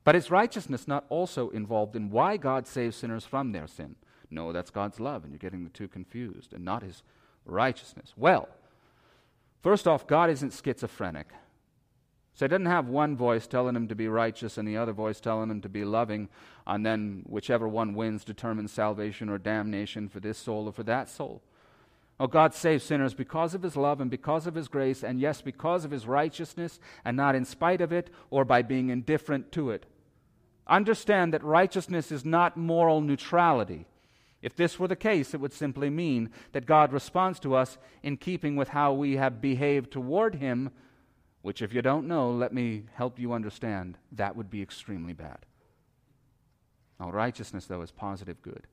[0.05, 3.96] But is righteousness not also involved in why God saves sinners from their sin?
[4.31, 7.03] No, that's God's love, and you're getting the two confused, and not his
[7.45, 8.13] righteousness.
[8.17, 8.49] Well,
[9.63, 11.29] first off, God isn't schizophrenic.
[12.35, 15.21] So he doesn't have one voice telling him to be righteous and the other voice
[15.21, 16.29] telling him to be loving,
[16.67, 21.09] and then whichever one wins determines salvation or damnation for this soul or for that
[21.09, 21.43] soul.
[22.19, 25.43] Oh, God saves sinners because of his love and because of his grace, and yes,
[25.43, 29.71] because of his righteousness, and not in spite of it or by being indifferent to
[29.71, 29.87] it.
[30.67, 33.87] Understand that righteousness is not moral neutrality.
[34.45, 38.17] If this were the case, it would simply mean that God responds to us in
[38.17, 40.71] keeping with how we have behaved toward him
[41.45, 45.45] which, if you don't know, let me help you understand, that would be extremely bad.
[46.99, 48.67] Now, righteousness, though, is positive good.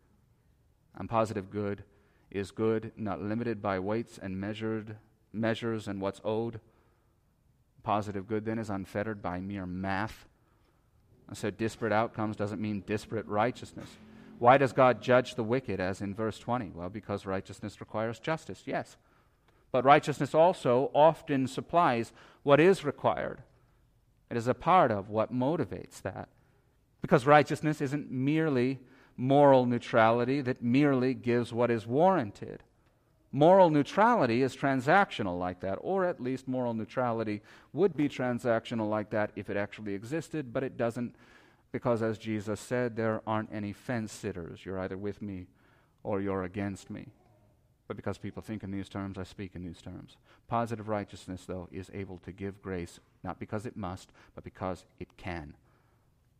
[0.95, 1.83] And positive good
[2.29, 4.95] is good not limited by weights and measured
[5.33, 6.61] measures and what's owed.
[7.83, 10.25] Positive good, then, is unfettered by mere math.
[11.27, 13.89] And so, disparate outcomes doesn't mean disparate righteousness.
[14.41, 16.71] Why does God judge the wicked, as in verse 20?
[16.73, 18.97] Well, because righteousness requires justice, yes.
[19.71, 23.43] But righteousness also often supplies what is required.
[24.31, 26.27] It is a part of what motivates that.
[27.03, 28.79] Because righteousness isn't merely
[29.15, 32.63] moral neutrality that merely gives what is warranted.
[33.31, 39.11] Moral neutrality is transactional like that, or at least moral neutrality would be transactional like
[39.11, 41.15] that if it actually existed, but it doesn't,
[41.71, 44.65] because as Jesus said, there aren't any fence sitters.
[44.65, 45.47] You're either with me
[46.03, 47.07] or you're against me.
[47.87, 50.17] But because people think in these terms, I speak in these terms.
[50.47, 55.17] Positive righteousness, though, is able to give grace, not because it must, but because it
[55.17, 55.55] can.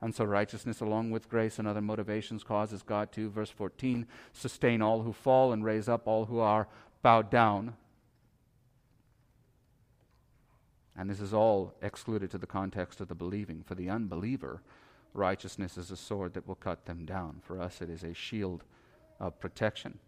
[0.02, 4.82] And so righteousness, along with grace and other motivations, causes God to, verse 14, sustain
[4.82, 6.68] all who fall and raise up all who are
[7.02, 7.76] bowed down.
[10.98, 13.64] And this is all excluded to the context of the believing.
[13.64, 14.62] For the unbeliever,
[15.14, 17.42] righteousness is a sword that will cut them down.
[17.44, 18.64] For us, it is a shield
[19.20, 20.00] of protection.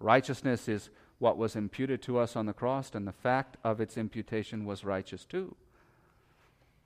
[0.00, 3.96] Righteousness is what was imputed to us on the cross, and the fact of its
[3.96, 5.56] imputation was righteous too.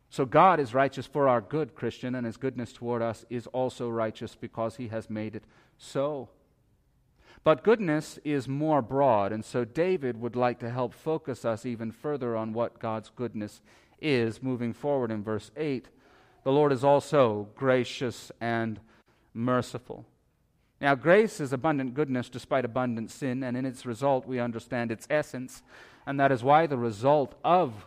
[0.08, 3.88] So God is righteous for our good, Christian, and his goodness toward us is also
[3.88, 5.44] righteous because he has made it
[5.78, 6.28] so.
[7.44, 11.90] But goodness is more broad, and so David would like to help focus us even
[11.90, 13.60] further on what God's goodness
[14.00, 15.88] is moving forward in verse 8.
[16.44, 18.80] The Lord is also gracious and
[19.34, 20.04] merciful.
[20.80, 25.06] Now, grace is abundant goodness despite abundant sin, and in its result, we understand its
[25.08, 25.62] essence,
[26.06, 27.86] and that is why the result of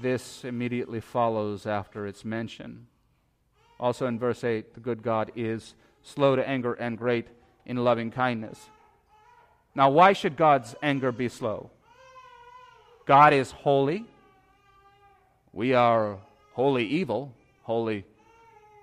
[0.00, 2.86] this immediately follows after its mention.
[3.80, 7.26] Also in verse 8, the good God is slow to anger and great
[7.64, 8.70] in loving kindness.
[9.74, 11.70] Now, why should God's anger be slow?
[13.04, 14.04] God is holy.
[15.52, 16.18] We are
[16.52, 17.32] wholly evil.
[17.66, 18.04] Holy,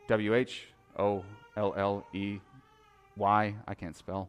[0.09, 0.67] W H
[0.99, 1.23] O
[1.55, 2.39] L L E
[3.15, 3.55] Y.
[3.65, 4.27] I can't spell.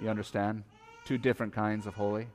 [0.00, 0.62] You understand?
[1.04, 2.28] Two different kinds of holy.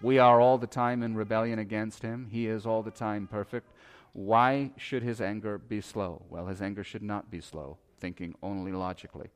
[0.00, 2.28] We are all the time in rebellion against him.
[2.30, 3.70] He is all the time perfect.
[4.14, 6.22] Why should his anger be slow?
[6.30, 9.28] Well, his anger should not be slow, thinking only logically.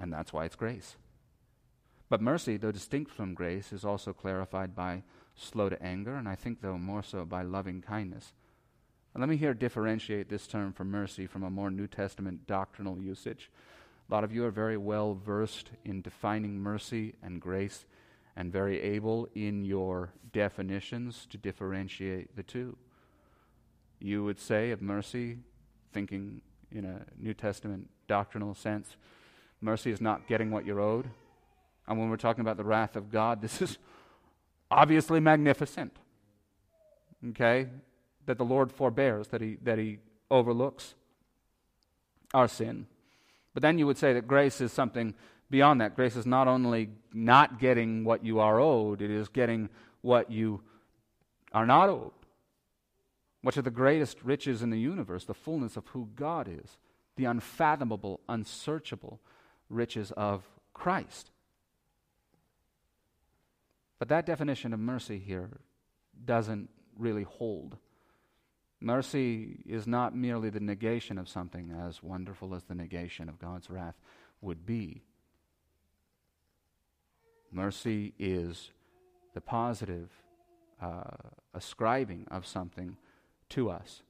[0.00, 0.96] And that's why it's grace.
[2.08, 5.04] But mercy, though distinct from grace, is also clarified by
[5.36, 8.32] slow to anger, and I think, though, more so by loving kindness.
[9.16, 13.48] Let me here differentiate this term for mercy from a more New Testament doctrinal usage.
[14.10, 17.84] A lot of you are very well versed in defining mercy and grace
[18.36, 22.76] and very able in your definitions to differentiate the two.
[24.00, 25.38] You would say of mercy,
[25.92, 26.42] thinking
[26.72, 28.96] in a New Testament doctrinal sense,
[29.60, 31.08] mercy is not getting what you're owed.
[31.86, 33.78] And when we're talking about the wrath of God, this is
[34.72, 35.96] obviously magnificent.
[37.28, 37.68] Okay?
[38.26, 39.98] That the Lord forbears, that he, that he
[40.30, 40.94] overlooks
[42.32, 42.86] our sin.
[43.52, 45.14] But then you would say that grace is something
[45.50, 45.94] beyond that.
[45.94, 49.68] Grace is not only not getting what you are owed, it is getting
[50.00, 50.60] what you
[51.52, 52.12] are not owed.
[53.42, 56.78] Which are the greatest riches in the universe, the fullness of who God is,
[57.16, 59.20] the unfathomable, unsearchable
[59.68, 61.30] riches of Christ.
[63.98, 65.50] But that definition of mercy here
[66.24, 66.68] doesn't
[66.98, 67.76] really hold.
[68.84, 73.70] Mercy is not merely the negation of something, as wonderful as the negation of God's
[73.70, 73.94] wrath
[74.42, 75.02] would be.
[77.50, 78.72] Mercy is
[79.32, 80.10] the positive
[80.82, 81.00] uh,
[81.54, 82.98] ascribing of something
[83.48, 84.02] to us.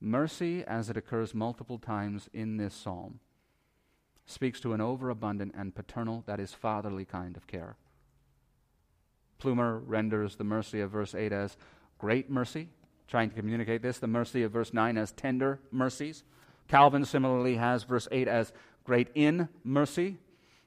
[0.00, 3.20] Mercy, as it occurs multiple times in this psalm,
[4.24, 7.76] speaks to an overabundant and paternal, that is, fatherly kind of care.
[9.36, 11.58] Plumer renders the mercy of verse 8 as
[11.98, 12.70] great mercy,
[13.08, 16.24] trying to communicate this, the mercy of verse 9 as tender mercies.
[16.68, 18.52] Calvin similarly has verse 8 as
[18.84, 20.18] great in mercy.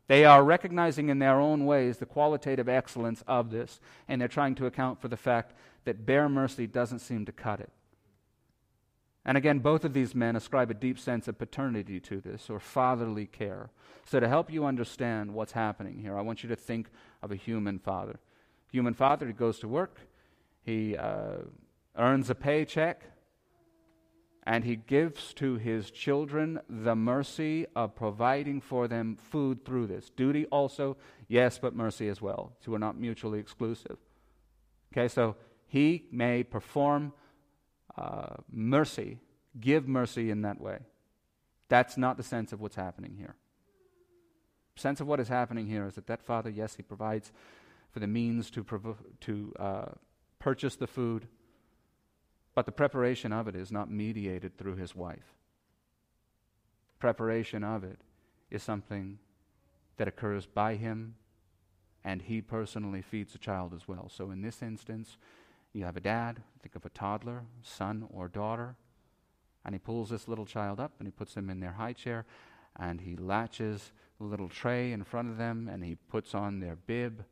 [0.07, 4.55] They are recognizing in their own ways the qualitative excellence of this, and they're trying
[4.55, 5.53] to account for the fact
[5.85, 7.71] that bare mercy doesn't seem to cut it.
[9.25, 12.59] And again, both of these men ascribe a deep sense of paternity to this, or
[12.59, 13.71] fatherly care.
[14.05, 16.91] So, to help you understand what's happening here, I want you to think
[17.23, 18.19] of a human father.
[18.71, 19.97] Human father, he goes to work,
[20.63, 21.37] he uh,
[21.97, 23.03] earns a paycheck,
[24.43, 30.11] and he gives to his children the mercy of providing for them food through this.
[30.15, 32.53] Duty also, yes, but mercy as well.
[32.63, 33.97] So we're not mutually exclusive.
[34.93, 35.35] Okay, so
[35.67, 37.11] he may perform
[37.97, 39.19] uh, mercy,
[39.59, 40.79] give mercy in that way.
[41.67, 43.35] That's not the sense of what's happening here.
[44.75, 47.31] Sense of what is happening here is that that father, yes, he provides
[47.91, 49.85] for the means to, provo- to uh,
[50.37, 51.27] purchase the food,
[52.55, 55.35] but the preparation of it is not mediated through his wife.
[56.99, 57.99] Preparation of it
[58.49, 59.19] is something
[59.97, 61.15] that occurs by him,
[62.03, 64.09] and he personally feeds the child as well.
[64.09, 65.17] So in this instance,
[65.73, 68.75] you have a dad, think of a toddler, son or daughter,
[69.65, 72.25] and he pulls this little child up and he puts him in their high chair
[72.77, 76.75] and he latches the little tray in front of them and he puts on their
[76.75, 77.25] bib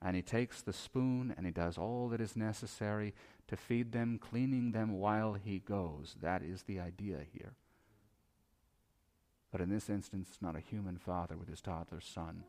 [0.00, 3.14] and he takes the spoon and he does all that is necessary
[3.48, 6.16] to feed them, cleaning them while he goes.
[6.20, 7.54] That is the idea here.
[9.50, 12.44] But in this instance, not a human father with his toddler son.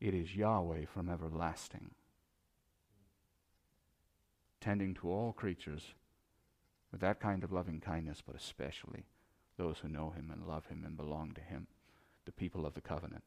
[0.00, 1.92] It is Yahweh from everlasting
[4.62, 5.94] tending to all creatures
[6.92, 9.04] with that kind of loving kindness, but especially
[9.58, 11.66] those who know him and love him and belong to him,
[12.24, 13.24] the people of the covenant.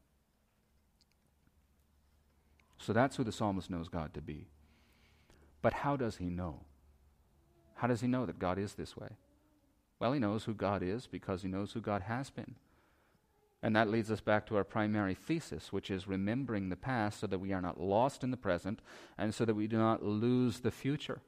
[2.78, 4.48] So that's who the psalmist knows God to be.
[5.62, 6.60] But how does he know?
[7.76, 9.10] How does he know that God is this way?
[9.98, 12.56] Well, he knows who God is because he knows who God has been.
[13.62, 17.26] And that leads us back to our primary thesis, which is remembering the past so
[17.26, 18.80] that we are not lost in the present
[19.16, 21.20] and so that we do not lose the future.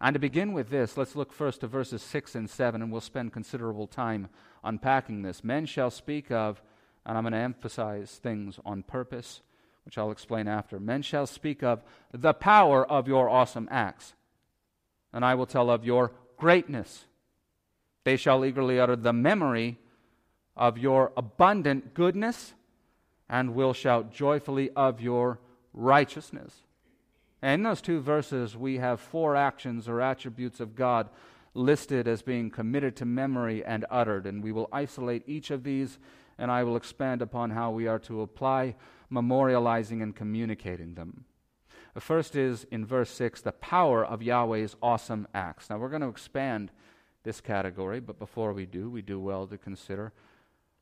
[0.00, 3.00] And to begin with this, let's look first to verses 6 and 7, and we'll
[3.00, 4.28] spend considerable time
[4.62, 5.42] unpacking this.
[5.42, 6.60] Men shall speak of,
[7.06, 9.40] and I'm going to emphasize things on purpose,
[9.86, 10.78] which I'll explain after.
[10.78, 11.82] Men shall speak of
[12.12, 14.14] the power of your awesome acts,
[15.12, 17.06] and I will tell of your greatness.
[18.04, 19.78] They shall eagerly utter the memory
[20.56, 22.52] of your abundant goodness
[23.28, 25.38] and will shout joyfully of your
[25.72, 26.62] righteousness.
[27.42, 31.08] And in those two verses, we have four actions or attributes of God
[31.54, 34.26] listed as being committed to memory and uttered.
[34.26, 35.98] And we will isolate each of these,
[36.38, 38.74] and I will expand upon how we are to apply
[39.10, 41.24] memorializing and communicating them.
[41.94, 45.70] The first is in verse 6 the power of Yahweh's awesome acts.
[45.70, 46.70] Now, we're going to expand
[47.22, 50.12] this category, but before we do, we do well to consider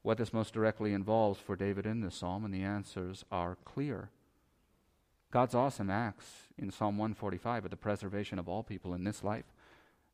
[0.02, 4.10] what this most directly involves for David in this psalm, and the answers are clear.
[5.30, 6.26] God's awesome acts
[6.58, 9.52] in Psalm 145 are the preservation of all people in this life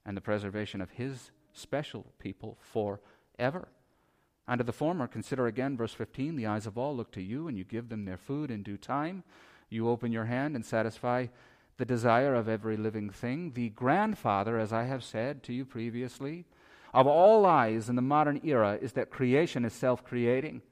[0.07, 3.69] and the preservation of his special people forever.
[4.49, 7.49] And of the former, consider again verse 15 the eyes of all look to you,
[7.49, 9.23] and you give them their food in due time.
[9.69, 11.27] You open your hand and satisfy
[11.79, 13.53] the desire of every living thing.
[13.55, 16.45] The grandfather, as I have said to you previously,
[16.93, 20.63] of all lies in the modern era is that creation is self creating,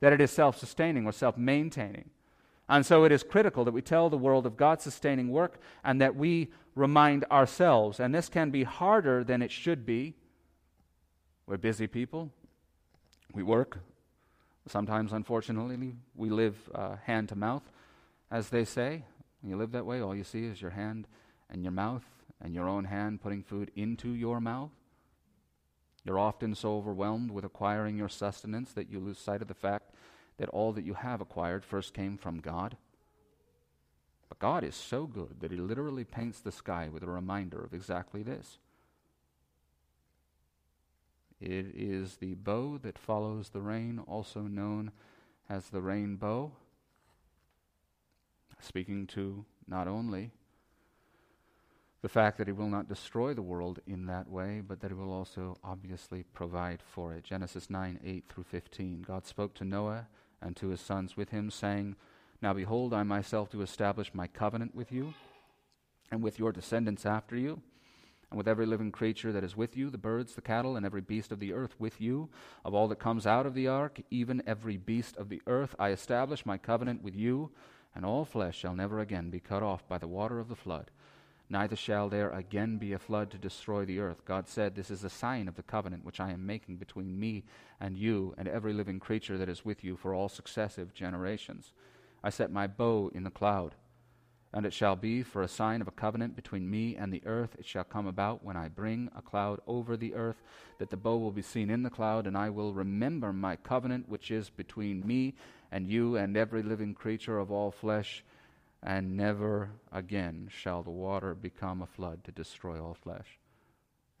[0.00, 2.10] that it is self sustaining or self maintaining.
[2.68, 6.00] And so it is critical that we tell the world of God's sustaining work and
[6.00, 7.98] that we remind ourselves.
[7.98, 10.14] And this can be harder than it should be.
[11.46, 12.30] We're busy people,
[13.38, 13.78] we work.
[14.66, 17.62] Sometimes, unfortunately, we live uh, hand to mouth,
[18.32, 19.04] as they say.
[19.40, 21.06] When you live that way, all you see is your hand
[21.48, 22.02] and your mouth
[22.42, 24.72] and your own hand putting food into your mouth.
[26.04, 29.92] You're often so overwhelmed with acquiring your sustenance that you lose sight of the fact
[30.38, 32.76] that all that you have acquired first came from God.
[34.28, 37.72] But God is so good that He literally paints the sky with a reminder of
[37.72, 38.58] exactly this.
[41.40, 44.90] It is the bow that follows the rain, also known
[45.48, 46.52] as the rainbow.
[48.60, 50.32] Speaking to not only
[52.00, 54.94] the fact that he will not destroy the world in that way, but that he
[54.94, 57.24] will also obviously provide for it.
[57.24, 59.02] Genesis 9 8 through 15.
[59.02, 60.06] God spoke to Noah
[60.40, 61.96] and to his sons with him, saying,
[62.40, 65.14] Now behold, I myself do establish my covenant with you
[66.10, 67.62] and with your descendants after you,
[68.30, 71.00] and with every living creature that is with you, the birds, the cattle, and every
[71.00, 72.28] beast of the earth with you.
[72.64, 75.90] Of all that comes out of the ark, even every beast of the earth, I
[75.90, 77.50] establish my covenant with you,
[77.94, 80.90] and all flesh shall never again be cut off by the water of the flood
[81.50, 84.24] neither shall there again be a flood to destroy the earth.
[84.24, 87.44] God said, This is a sign of the covenant which I am making between me
[87.80, 91.72] and you and every living creature that is with you for all successive generations.
[92.22, 93.74] I set my bow in the cloud,
[94.52, 97.56] and it shall be for a sign of a covenant between me and the earth.
[97.58, 100.42] It shall come about when I bring a cloud over the earth,
[100.78, 104.08] that the bow will be seen in the cloud, and I will remember my covenant
[104.08, 105.34] which is between me
[105.70, 108.24] and you and every living creature of all flesh
[108.82, 113.38] and never again shall the water become a flood to destroy all flesh.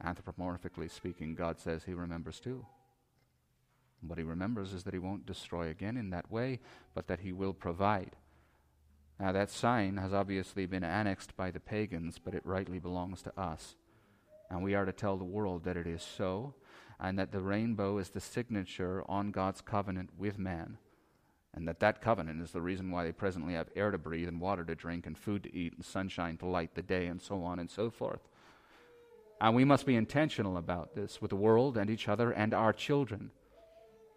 [0.04, 2.66] Anthropomorphically speaking, God says he remembers too.
[4.00, 6.60] What he remembers is that he won't destroy again in that way,
[6.94, 8.16] but that he will provide.
[9.20, 13.40] Now, that sign has obviously been annexed by the pagans, but it rightly belongs to
[13.40, 13.76] us.
[14.50, 16.54] And we are to tell the world that it is so,
[17.00, 20.78] and that the rainbow is the signature on God's covenant with man
[21.58, 24.40] and that that covenant is the reason why they presently have air to breathe and
[24.40, 27.42] water to drink and food to eat and sunshine to light the day and so
[27.42, 28.20] on and so forth.
[29.40, 32.72] And we must be intentional about this with the world and each other and our
[32.72, 33.32] children.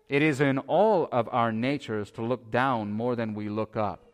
[0.10, 4.11] It is in all of our natures to look down more than we look up.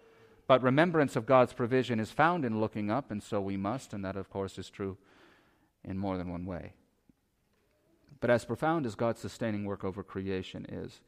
[0.48, 4.04] But remembrance of God's provision is found in looking up, and so we must, and
[4.06, 4.98] that, of course, is true
[5.84, 6.74] in more than one way.
[8.20, 11.02] But as profound as God's sustaining work over creation is,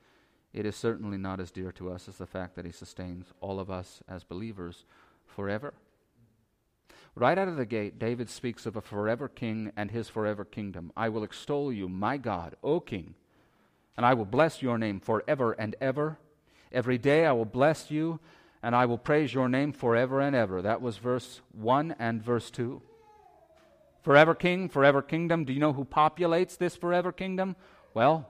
[0.53, 3.59] it is certainly not as dear to us as the fact that He sustains all
[3.59, 4.85] of us as believers
[5.25, 5.73] forever.
[7.15, 10.91] Right out of the gate, David speaks of a forever king and his forever kingdom.
[10.95, 13.15] I will extol you, my God, O king,
[13.97, 16.17] and I will bless your name forever and ever.
[16.71, 18.19] Every day I will bless you,
[18.61, 20.61] and I will praise your name forever and ever.
[20.61, 22.81] That was verse 1 and verse 2.
[24.03, 25.45] Forever king, forever kingdom.
[25.45, 27.55] Do you know who populates this forever kingdom?
[27.93, 28.27] Well,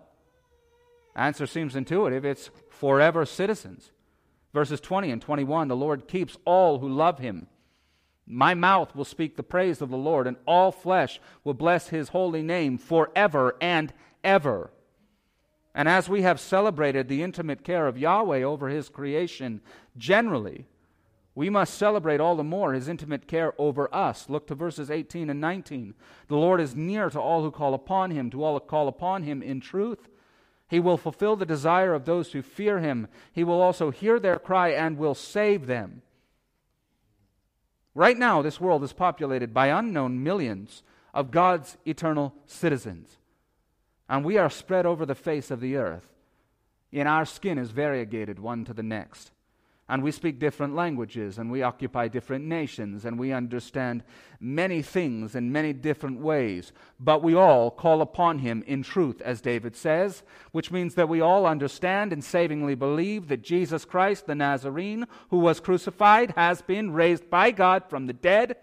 [1.19, 3.91] Answer seems intuitive it's forever citizens.
[4.53, 7.47] Verses 20 and 21 the Lord keeps all who love him.
[8.25, 12.09] My mouth will speak the praise of the Lord, and all flesh will bless his
[12.09, 13.91] holy name forever and
[14.23, 14.71] ever.
[15.80, 19.61] And as we have celebrated the intimate care of Yahweh over his creation
[19.97, 20.67] generally,
[21.36, 24.27] we must celebrate all the more his intimate care over us.
[24.27, 25.93] Look to verses 18 and 19.
[26.27, 29.23] The Lord is near to all who call upon him, to all who call upon
[29.23, 30.09] him in truth.
[30.67, 33.07] He will fulfill the desire of those who fear him.
[33.32, 36.01] He will also hear their cry and will save them.
[37.95, 43.18] Right now, this world is populated by unknown millions of God's eternal citizens.
[44.10, 46.07] And we are spread over the face of the earth.
[46.91, 49.32] And our skin is variegated one to the next
[49.89, 54.03] and we speak different languages, and we occupy different nations, and we understand
[54.39, 56.72] many things in many different ways.
[56.99, 61.22] But we all call upon Him in truth, as David says, which means that we
[61.22, 66.93] all understand and savingly believe that Jesus Christ, the Nazarene, who was crucified, has been
[66.93, 68.57] raised by God from the dead.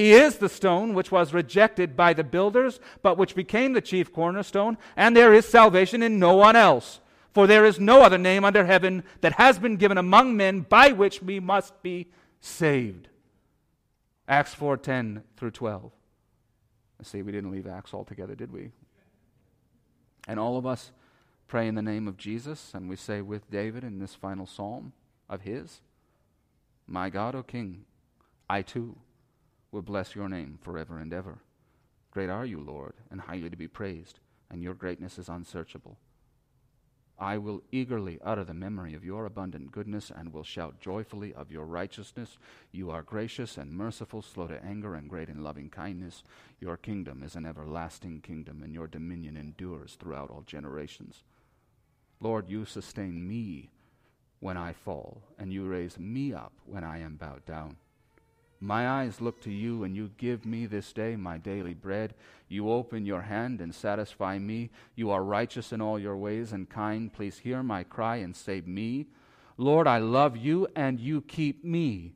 [0.00, 4.14] He is the stone which was rejected by the builders, but which became the chief
[4.14, 7.00] cornerstone, and there is salvation in no one else.
[7.34, 10.92] For there is no other name under heaven that has been given among men by
[10.92, 13.08] which we must be saved.
[14.26, 15.92] Acts 4:10 through 12.
[16.98, 18.72] I see we didn't leave Acts altogether, did we?
[20.26, 20.92] And all of us
[21.46, 24.94] pray in the name of Jesus, and we say with David in this final psalm
[25.28, 25.82] of his,
[26.86, 27.84] My God, O King,
[28.48, 28.96] I too
[29.72, 31.38] will bless your name forever and ever.
[32.10, 34.18] Great are you, Lord, and highly to be praised,
[34.50, 35.96] and your greatness is unsearchable.
[37.20, 41.52] I will eagerly utter the memory of your abundant goodness and will shout joyfully of
[41.52, 42.38] your righteousness.
[42.72, 46.24] You are gracious and merciful, slow to anger, and great in loving kindness.
[46.60, 51.22] Your kingdom is an everlasting kingdom, and your dominion endures throughout all generations.
[52.20, 53.68] Lord, you sustain me
[54.40, 57.76] when I fall, and you raise me up when I am bowed down.
[58.60, 62.12] My eyes look to you, and you give me this day my daily bread.
[62.48, 64.70] You open your hand and satisfy me.
[64.94, 67.10] You are righteous in all your ways and kind.
[67.10, 69.06] Please hear my cry and save me.
[69.56, 72.12] Lord, I love you, and you keep me.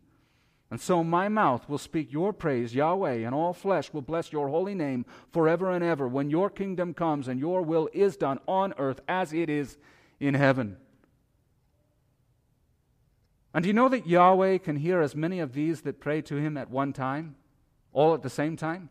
[0.70, 4.48] And so my mouth will speak your praise, Yahweh, and all flesh will bless your
[4.48, 8.74] holy name forever and ever when your kingdom comes and your will is done on
[8.76, 9.78] earth as it is
[10.18, 10.76] in heaven.
[13.54, 16.36] And do you know that Yahweh can hear as many of these that pray to
[16.36, 17.36] him at one time,
[17.92, 18.90] all at the same time?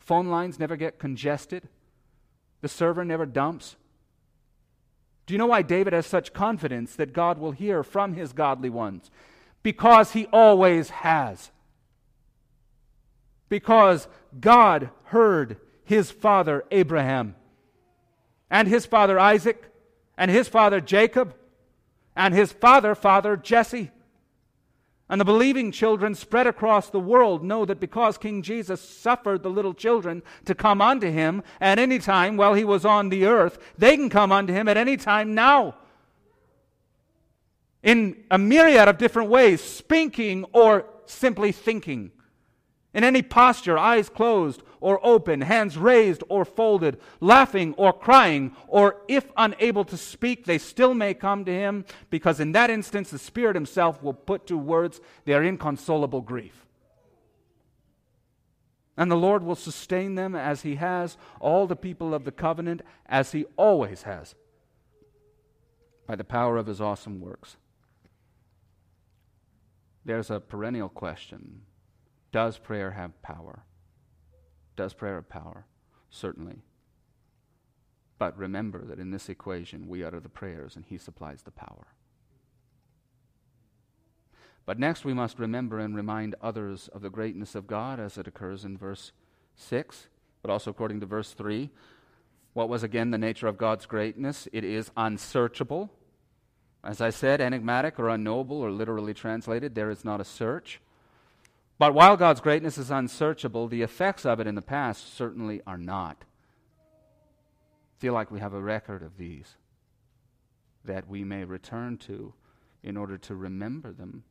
[0.00, 1.68] Phone lines never get congested,
[2.60, 3.76] the server never dumps.
[5.26, 8.70] Do you know why David has such confidence that God will hear from his godly
[8.70, 9.10] ones?
[9.62, 11.50] Because he always has.
[13.48, 14.08] Because
[14.40, 17.36] God heard his father Abraham,
[18.50, 19.70] and his father Isaac,
[20.16, 21.34] and his father Jacob,
[22.18, 23.92] and his father, Father Jesse.
[25.08, 29.48] And the believing children spread across the world know that because King Jesus suffered the
[29.48, 33.58] little children to come unto him at any time while he was on the earth,
[33.78, 35.76] they can come unto him at any time now.
[37.82, 42.10] In a myriad of different ways, speaking or simply thinking.
[42.92, 48.96] In any posture, eyes closed or open, hands raised or folded, laughing or crying, or
[49.08, 53.18] if unable to speak, they still may come to him, because in that instance the
[53.18, 56.66] Spirit himself will put to words their inconsolable grief.
[58.96, 62.82] And the Lord will sustain them as he has all the people of the covenant,
[63.06, 64.34] as he always has,
[66.06, 67.56] by the power of his awesome works.
[70.04, 71.60] There's a perennial question
[72.32, 73.64] Does prayer have power?
[74.78, 75.66] Does prayer have power?
[76.08, 76.62] Certainly.
[78.16, 81.88] But remember that in this equation, we utter the prayers and He supplies the power.
[84.64, 88.28] But next, we must remember and remind others of the greatness of God as it
[88.28, 89.10] occurs in verse
[89.56, 90.06] 6,
[90.42, 91.70] but also according to verse 3.
[92.52, 94.46] What was again the nature of God's greatness?
[94.52, 95.90] It is unsearchable.
[96.84, 100.80] As I said, enigmatic or unknowable, or literally translated, there is not a search.
[101.78, 105.78] But while God's greatness is unsearchable, the effects of it in the past certainly are
[105.78, 106.24] not.
[107.98, 109.56] Feel like we have a record of these
[110.84, 112.34] that we may return to
[112.82, 114.24] in order to remember them.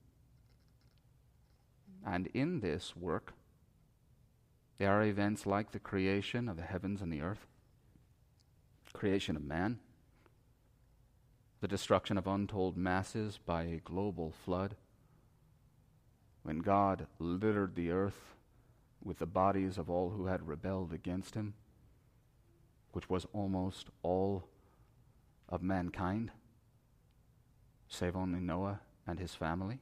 [2.05, 3.33] And in this work,
[4.77, 7.47] there are events like the creation of the heavens and the earth,
[8.93, 9.79] creation of man,
[11.61, 14.75] the destruction of untold masses by a global flood
[16.47, 18.37] when God littered the earth
[19.03, 21.55] with the bodies of all who had rebelled against him,
[22.93, 24.47] which was almost all
[25.49, 26.31] of mankind,
[27.89, 29.79] save only Noah and his family.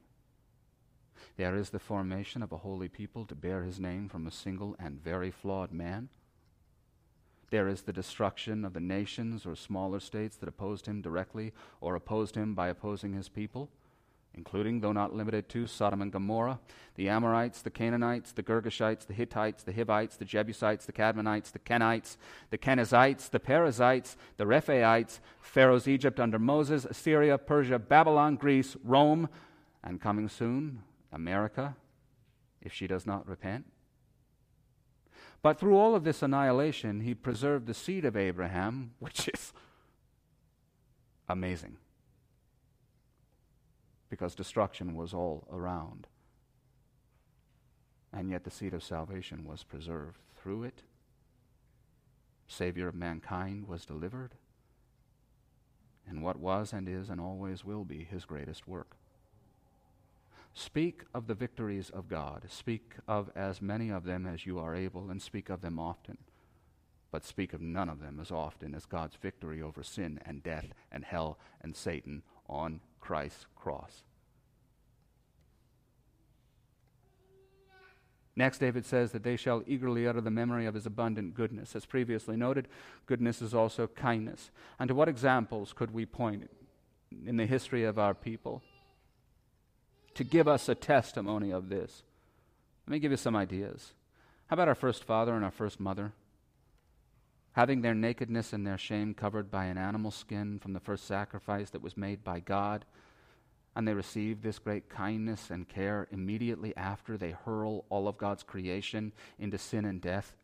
[1.36, 4.74] There is the formation of a holy people to bear his name from a single
[4.80, 6.08] and very flawed man.
[7.50, 11.94] There is the destruction of the nations or smaller states that opposed him directly or
[11.94, 13.70] opposed him by opposing his people
[14.36, 16.60] including, though not limited to, Sodom and Gomorrah,
[16.94, 21.58] the Amorites, the Canaanites, the Girgashites, the Hittites, the Hivites, the Jebusites, the Cadmonites, the
[21.58, 22.16] Kenites,
[22.50, 29.28] the Kenizzites, the Perizzites, the Rephaites, Pharaoh's Egypt under Moses, Assyria, Persia, Babylon, Greece, Rome,
[29.82, 30.82] and coming soon,
[31.12, 31.76] America,
[32.60, 33.64] if she does not repent.
[35.40, 39.52] But through all of this annihilation, he preserved the seed of Abraham, which is
[41.28, 41.78] amazing
[44.08, 46.06] because destruction was all around.
[48.12, 50.82] And yet the seed of salvation was preserved through it.
[52.48, 54.34] Savior of mankind was delivered.
[56.08, 58.96] And what was and is and always will be his greatest work.
[60.54, 62.44] Speak of the victories of God.
[62.48, 66.16] Speak of as many of them as you are able, and speak of them often.
[67.10, 70.66] But speak of none of them as often as God's victory over sin and death
[70.90, 74.02] and hell and Satan on Christ's cross.
[78.34, 81.76] Next, David says that they shall eagerly utter the memory of his abundant goodness.
[81.76, 82.66] As previously noted,
[83.06, 84.50] goodness is also kindness.
[84.80, 86.50] And to what examples could we point
[87.24, 88.60] in the history of our people
[90.14, 92.02] to give us a testimony of this?
[92.88, 93.92] Let me give you some ideas.
[94.48, 96.12] How about our first father and our first mother?
[97.56, 101.70] Having their nakedness and their shame covered by an animal skin from the first sacrifice
[101.70, 102.84] that was made by God
[103.74, 108.42] and they receive this great kindness and care immediately after they hurl all of God's
[108.42, 110.34] creation into sin and death?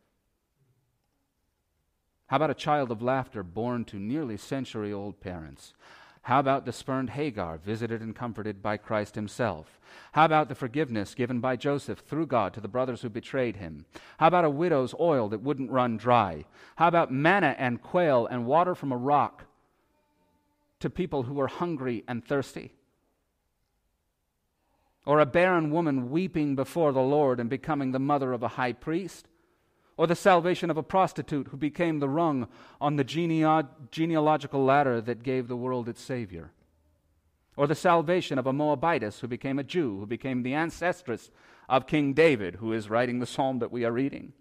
[2.25, 5.75] How about a child of laughter born to nearly century old parents?
[6.23, 9.79] How about the spurned Hagar, visited and comforted by Christ himself?
[10.13, 13.85] How about the forgiveness given by Joseph through God to the brothers who betrayed him?
[14.17, 16.45] How about a widow's oil that wouldn't run dry?
[16.77, 19.43] How about manna and quail and water from a rock
[20.79, 22.71] to people who were hungry and thirsty?
[25.05, 28.71] Or a barren woman weeping before the Lord and becoming the mother of a high
[28.71, 29.27] priest?
[29.95, 32.47] Or the salvation of a prostitute who became the rung
[32.81, 36.51] on the genealogical ladder that gave the world its Savior,
[37.55, 41.29] or the salvation of a Moabitess who became a Jew, who became the ancestress
[41.69, 44.33] of King David, who is writing the psalm that we are reading,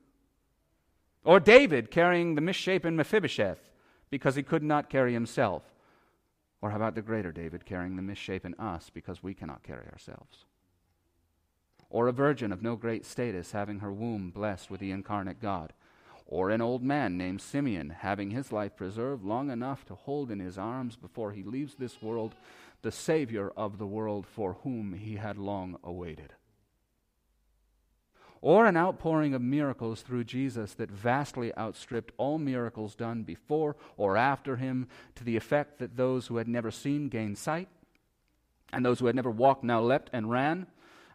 [1.24, 3.70] or David carrying the misshapen Mephibosheth
[4.10, 5.62] because he could not carry himself,
[6.60, 10.46] or how about the greater David carrying the misshapen us because we cannot carry ourselves?
[11.92, 15.74] Or a virgin of no great status having her womb blessed with the incarnate God,
[16.24, 20.40] or an old man named Simeon having his life preserved long enough to hold in
[20.40, 22.34] his arms before he leaves this world
[22.80, 26.32] the Savior of the world for whom he had long awaited.
[28.40, 34.16] Or an outpouring of miracles through Jesus that vastly outstripped all miracles done before or
[34.16, 37.68] after him, to the effect that those who had never seen gained sight,
[38.72, 40.66] and those who had never walked now leapt and ran,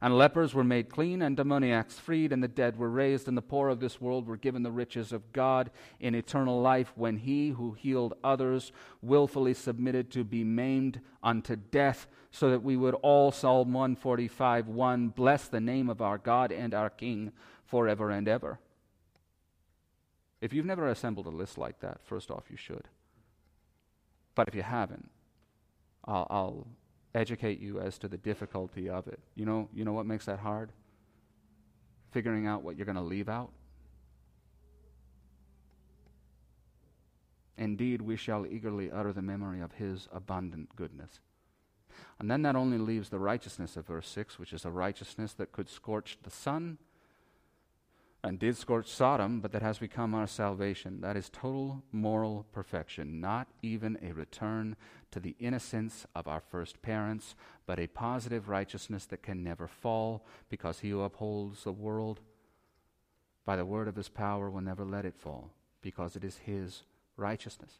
[0.01, 3.41] and lepers were made clean, and demoniacs freed, and the dead were raised, and the
[3.41, 7.49] poor of this world were given the riches of God in eternal life, when he
[7.49, 8.71] who healed others
[9.01, 15.07] willfully submitted to be maimed unto death, so that we would all, Psalm 145 1,
[15.09, 17.31] bless the name of our God and our King
[17.65, 18.59] forever and ever.
[20.41, 22.87] If you've never assembled a list like that, first off, you should.
[24.35, 25.09] But if you haven't,
[26.05, 26.67] I'll, I'll
[27.15, 29.19] educate you as to the difficulty of it.
[29.35, 30.71] You know, you know what makes that hard?
[32.11, 33.51] Figuring out what you're going to leave out.
[37.57, 41.19] Indeed, we shall eagerly utter the memory of his abundant goodness.
[42.19, 45.51] And then that only leaves the righteousness of verse 6, which is a righteousness that
[45.51, 46.77] could scorch the sun
[48.27, 51.01] and did scorch Sodom, but that has become our salvation.
[51.01, 54.75] That is total moral perfection, not even a return
[55.11, 60.25] to the innocence of our first parents, but a positive righteousness that can never fall,
[60.49, 62.19] because he who upholds the world
[63.45, 65.51] by the word of his power will never let it fall,
[65.81, 66.83] because it is his
[67.15, 67.79] righteousness.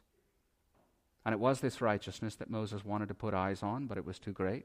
[1.26, 4.18] And it was this righteousness that Moses wanted to put eyes on, but it was
[4.18, 4.64] too great.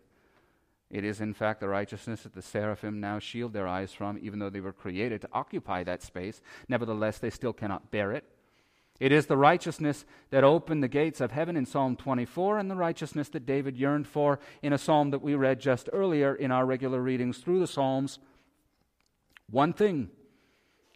[0.89, 4.39] It is, in fact, the righteousness that the seraphim now shield their eyes from, even
[4.39, 6.41] though they were created to occupy that space.
[6.69, 8.25] Nevertheless, they still cannot bear it.
[8.99, 12.75] It is the righteousness that opened the gates of heaven in Psalm 24, and the
[12.75, 16.65] righteousness that David yearned for in a psalm that we read just earlier in our
[16.65, 18.19] regular readings through the Psalms.
[19.49, 20.09] One thing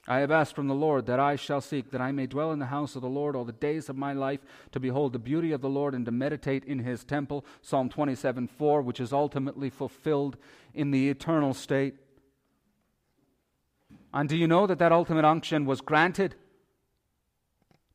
[0.07, 2.59] I have asked from the Lord that I shall seek, that I may dwell in
[2.59, 4.39] the house of the Lord all the days of my life,
[4.71, 7.45] to behold the beauty of the Lord and to meditate in his temple.
[7.61, 10.37] Psalm 27 4, which is ultimately fulfilled
[10.73, 11.95] in the eternal state.
[14.13, 16.35] And do you know that that ultimate unction was granted?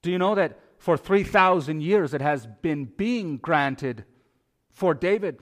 [0.02, 4.04] Do you know that for 3,000 years it has been being granted
[4.68, 5.38] for David?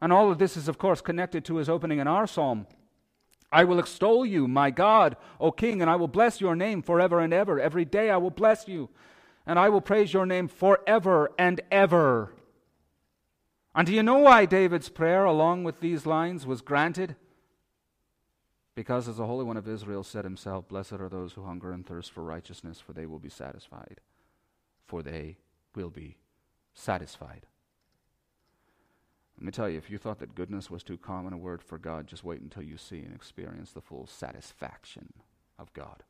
[0.00, 2.66] And all of this is, of course, connected to his opening in our psalm.
[3.52, 7.20] I will extol you, my God, O King, and I will bless your name forever
[7.20, 7.60] and ever.
[7.60, 8.88] Every day I will bless you,
[9.46, 12.32] and I will praise your name forever and ever.
[13.74, 17.14] And do you know why David's prayer, along with these lines, was granted?
[18.74, 21.86] Because, as the Holy One of Israel said himself, Blessed are those who hunger and
[21.86, 24.00] thirst for righteousness, for they will be satisfied.
[24.86, 25.36] For they
[25.74, 26.16] will be
[26.72, 27.46] satisfied.
[29.42, 31.76] Let me tell you, if you thought that goodness was too common a word for
[31.76, 35.12] God, just wait until you see and experience the full satisfaction
[35.58, 36.04] of God.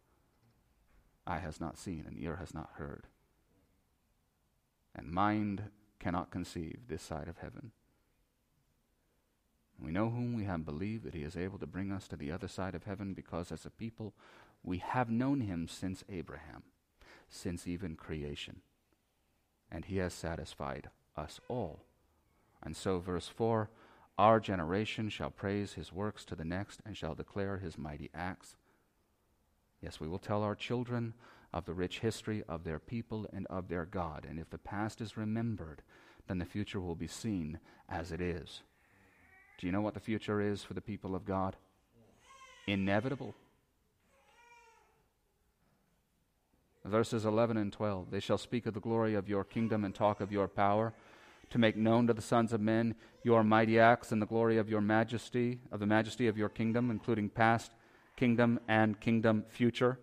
[1.26, 3.06] Eye has not seen, and ear has not heard,
[4.94, 5.62] and mind
[5.98, 7.70] cannot conceive this side of heaven.
[9.82, 12.30] We know whom we have believed that he is able to bring us to the
[12.30, 14.12] other side of heaven because as a people
[14.62, 16.64] we have known him since Abraham,
[17.30, 18.60] since even creation.
[19.70, 21.86] And he has satisfied us all
[22.62, 23.70] and so, verse 4
[24.18, 28.56] Our generation shall praise his works to the next and shall declare his mighty acts.
[29.80, 31.14] Yes, we will tell our children
[31.52, 34.26] of the rich history of their people and of their God.
[34.28, 35.82] And if the past is remembered,
[36.28, 37.58] then the future will be seen
[37.88, 38.62] as it is.
[39.58, 41.56] Do you know what the future is for the people of God?
[42.66, 43.34] Inevitable.
[46.84, 50.20] Verses 11 and 12 They shall speak of the glory of your kingdom and talk
[50.20, 50.94] of your power
[51.52, 54.70] to make known to the sons of men your mighty acts and the glory of
[54.70, 57.72] your majesty, of the majesty of your kingdom, including past
[58.16, 59.98] kingdom and kingdom future.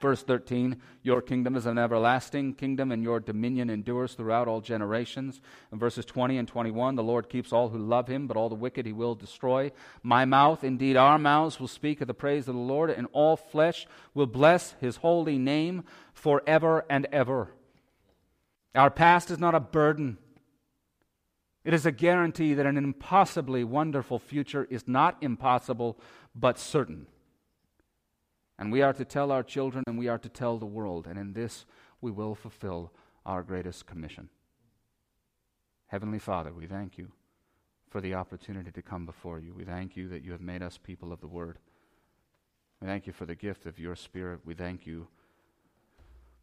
[0.00, 5.40] Verse 13, your kingdom is an everlasting kingdom, and your dominion endures throughout all generations.
[5.72, 8.54] In verses 20 and 21, the Lord keeps all who love him, but all the
[8.54, 9.70] wicked he will destroy.
[10.02, 13.36] My mouth, indeed our mouths, will speak of the praise of the Lord, and all
[13.36, 17.52] flesh will bless his holy name forever and ever.
[18.74, 20.18] Our past is not a burden.
[21.68, 25.98] It is a guarantee that an impossibly wonderful future is not impossible,
[26.34, 27.06] but certain.
[28.58, 31.06] And we are to tell our children and we are to tell the world.
[31.06, 31.66] And in this
[32.00, 32.94] we will fulfill
[33.26, 34.30] our greatest commission.
[35.88, 37.12] Heavenly Father, we thank you
[37.90, 39.52] for the opportunity to come before you.
[39.52, 41.58] We thank you that you have made us people of the Word.
[42.80, 44.40] We thank you for the gift of your Spirit.
[44.42, 45.08] We thank you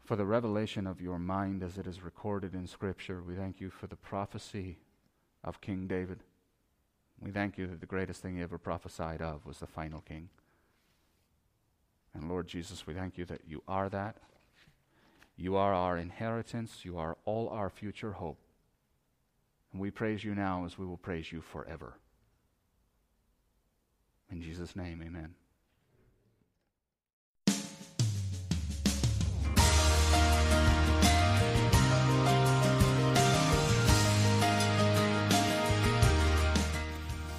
[0.03, 3.23] for the revelation of your mind as it is recorded in Scripture.
[3.23, 4.77] We thank you for the prophecy
[5.45, 6.19] of King David.
[7.21, 10.27] We thank you that the greatest thing he ever prophesied of was the final king.
[12.13, 14.17] And Lord Jesus, we thank you that you are that.
[15.37, 16.79] You are our inheritance.
[16.83, 18.39] You are all our future hope.
[19.71, 21.93] And we praise you now as we will praise you forever.
[24.31, 25.35] In Jesus' name, amen.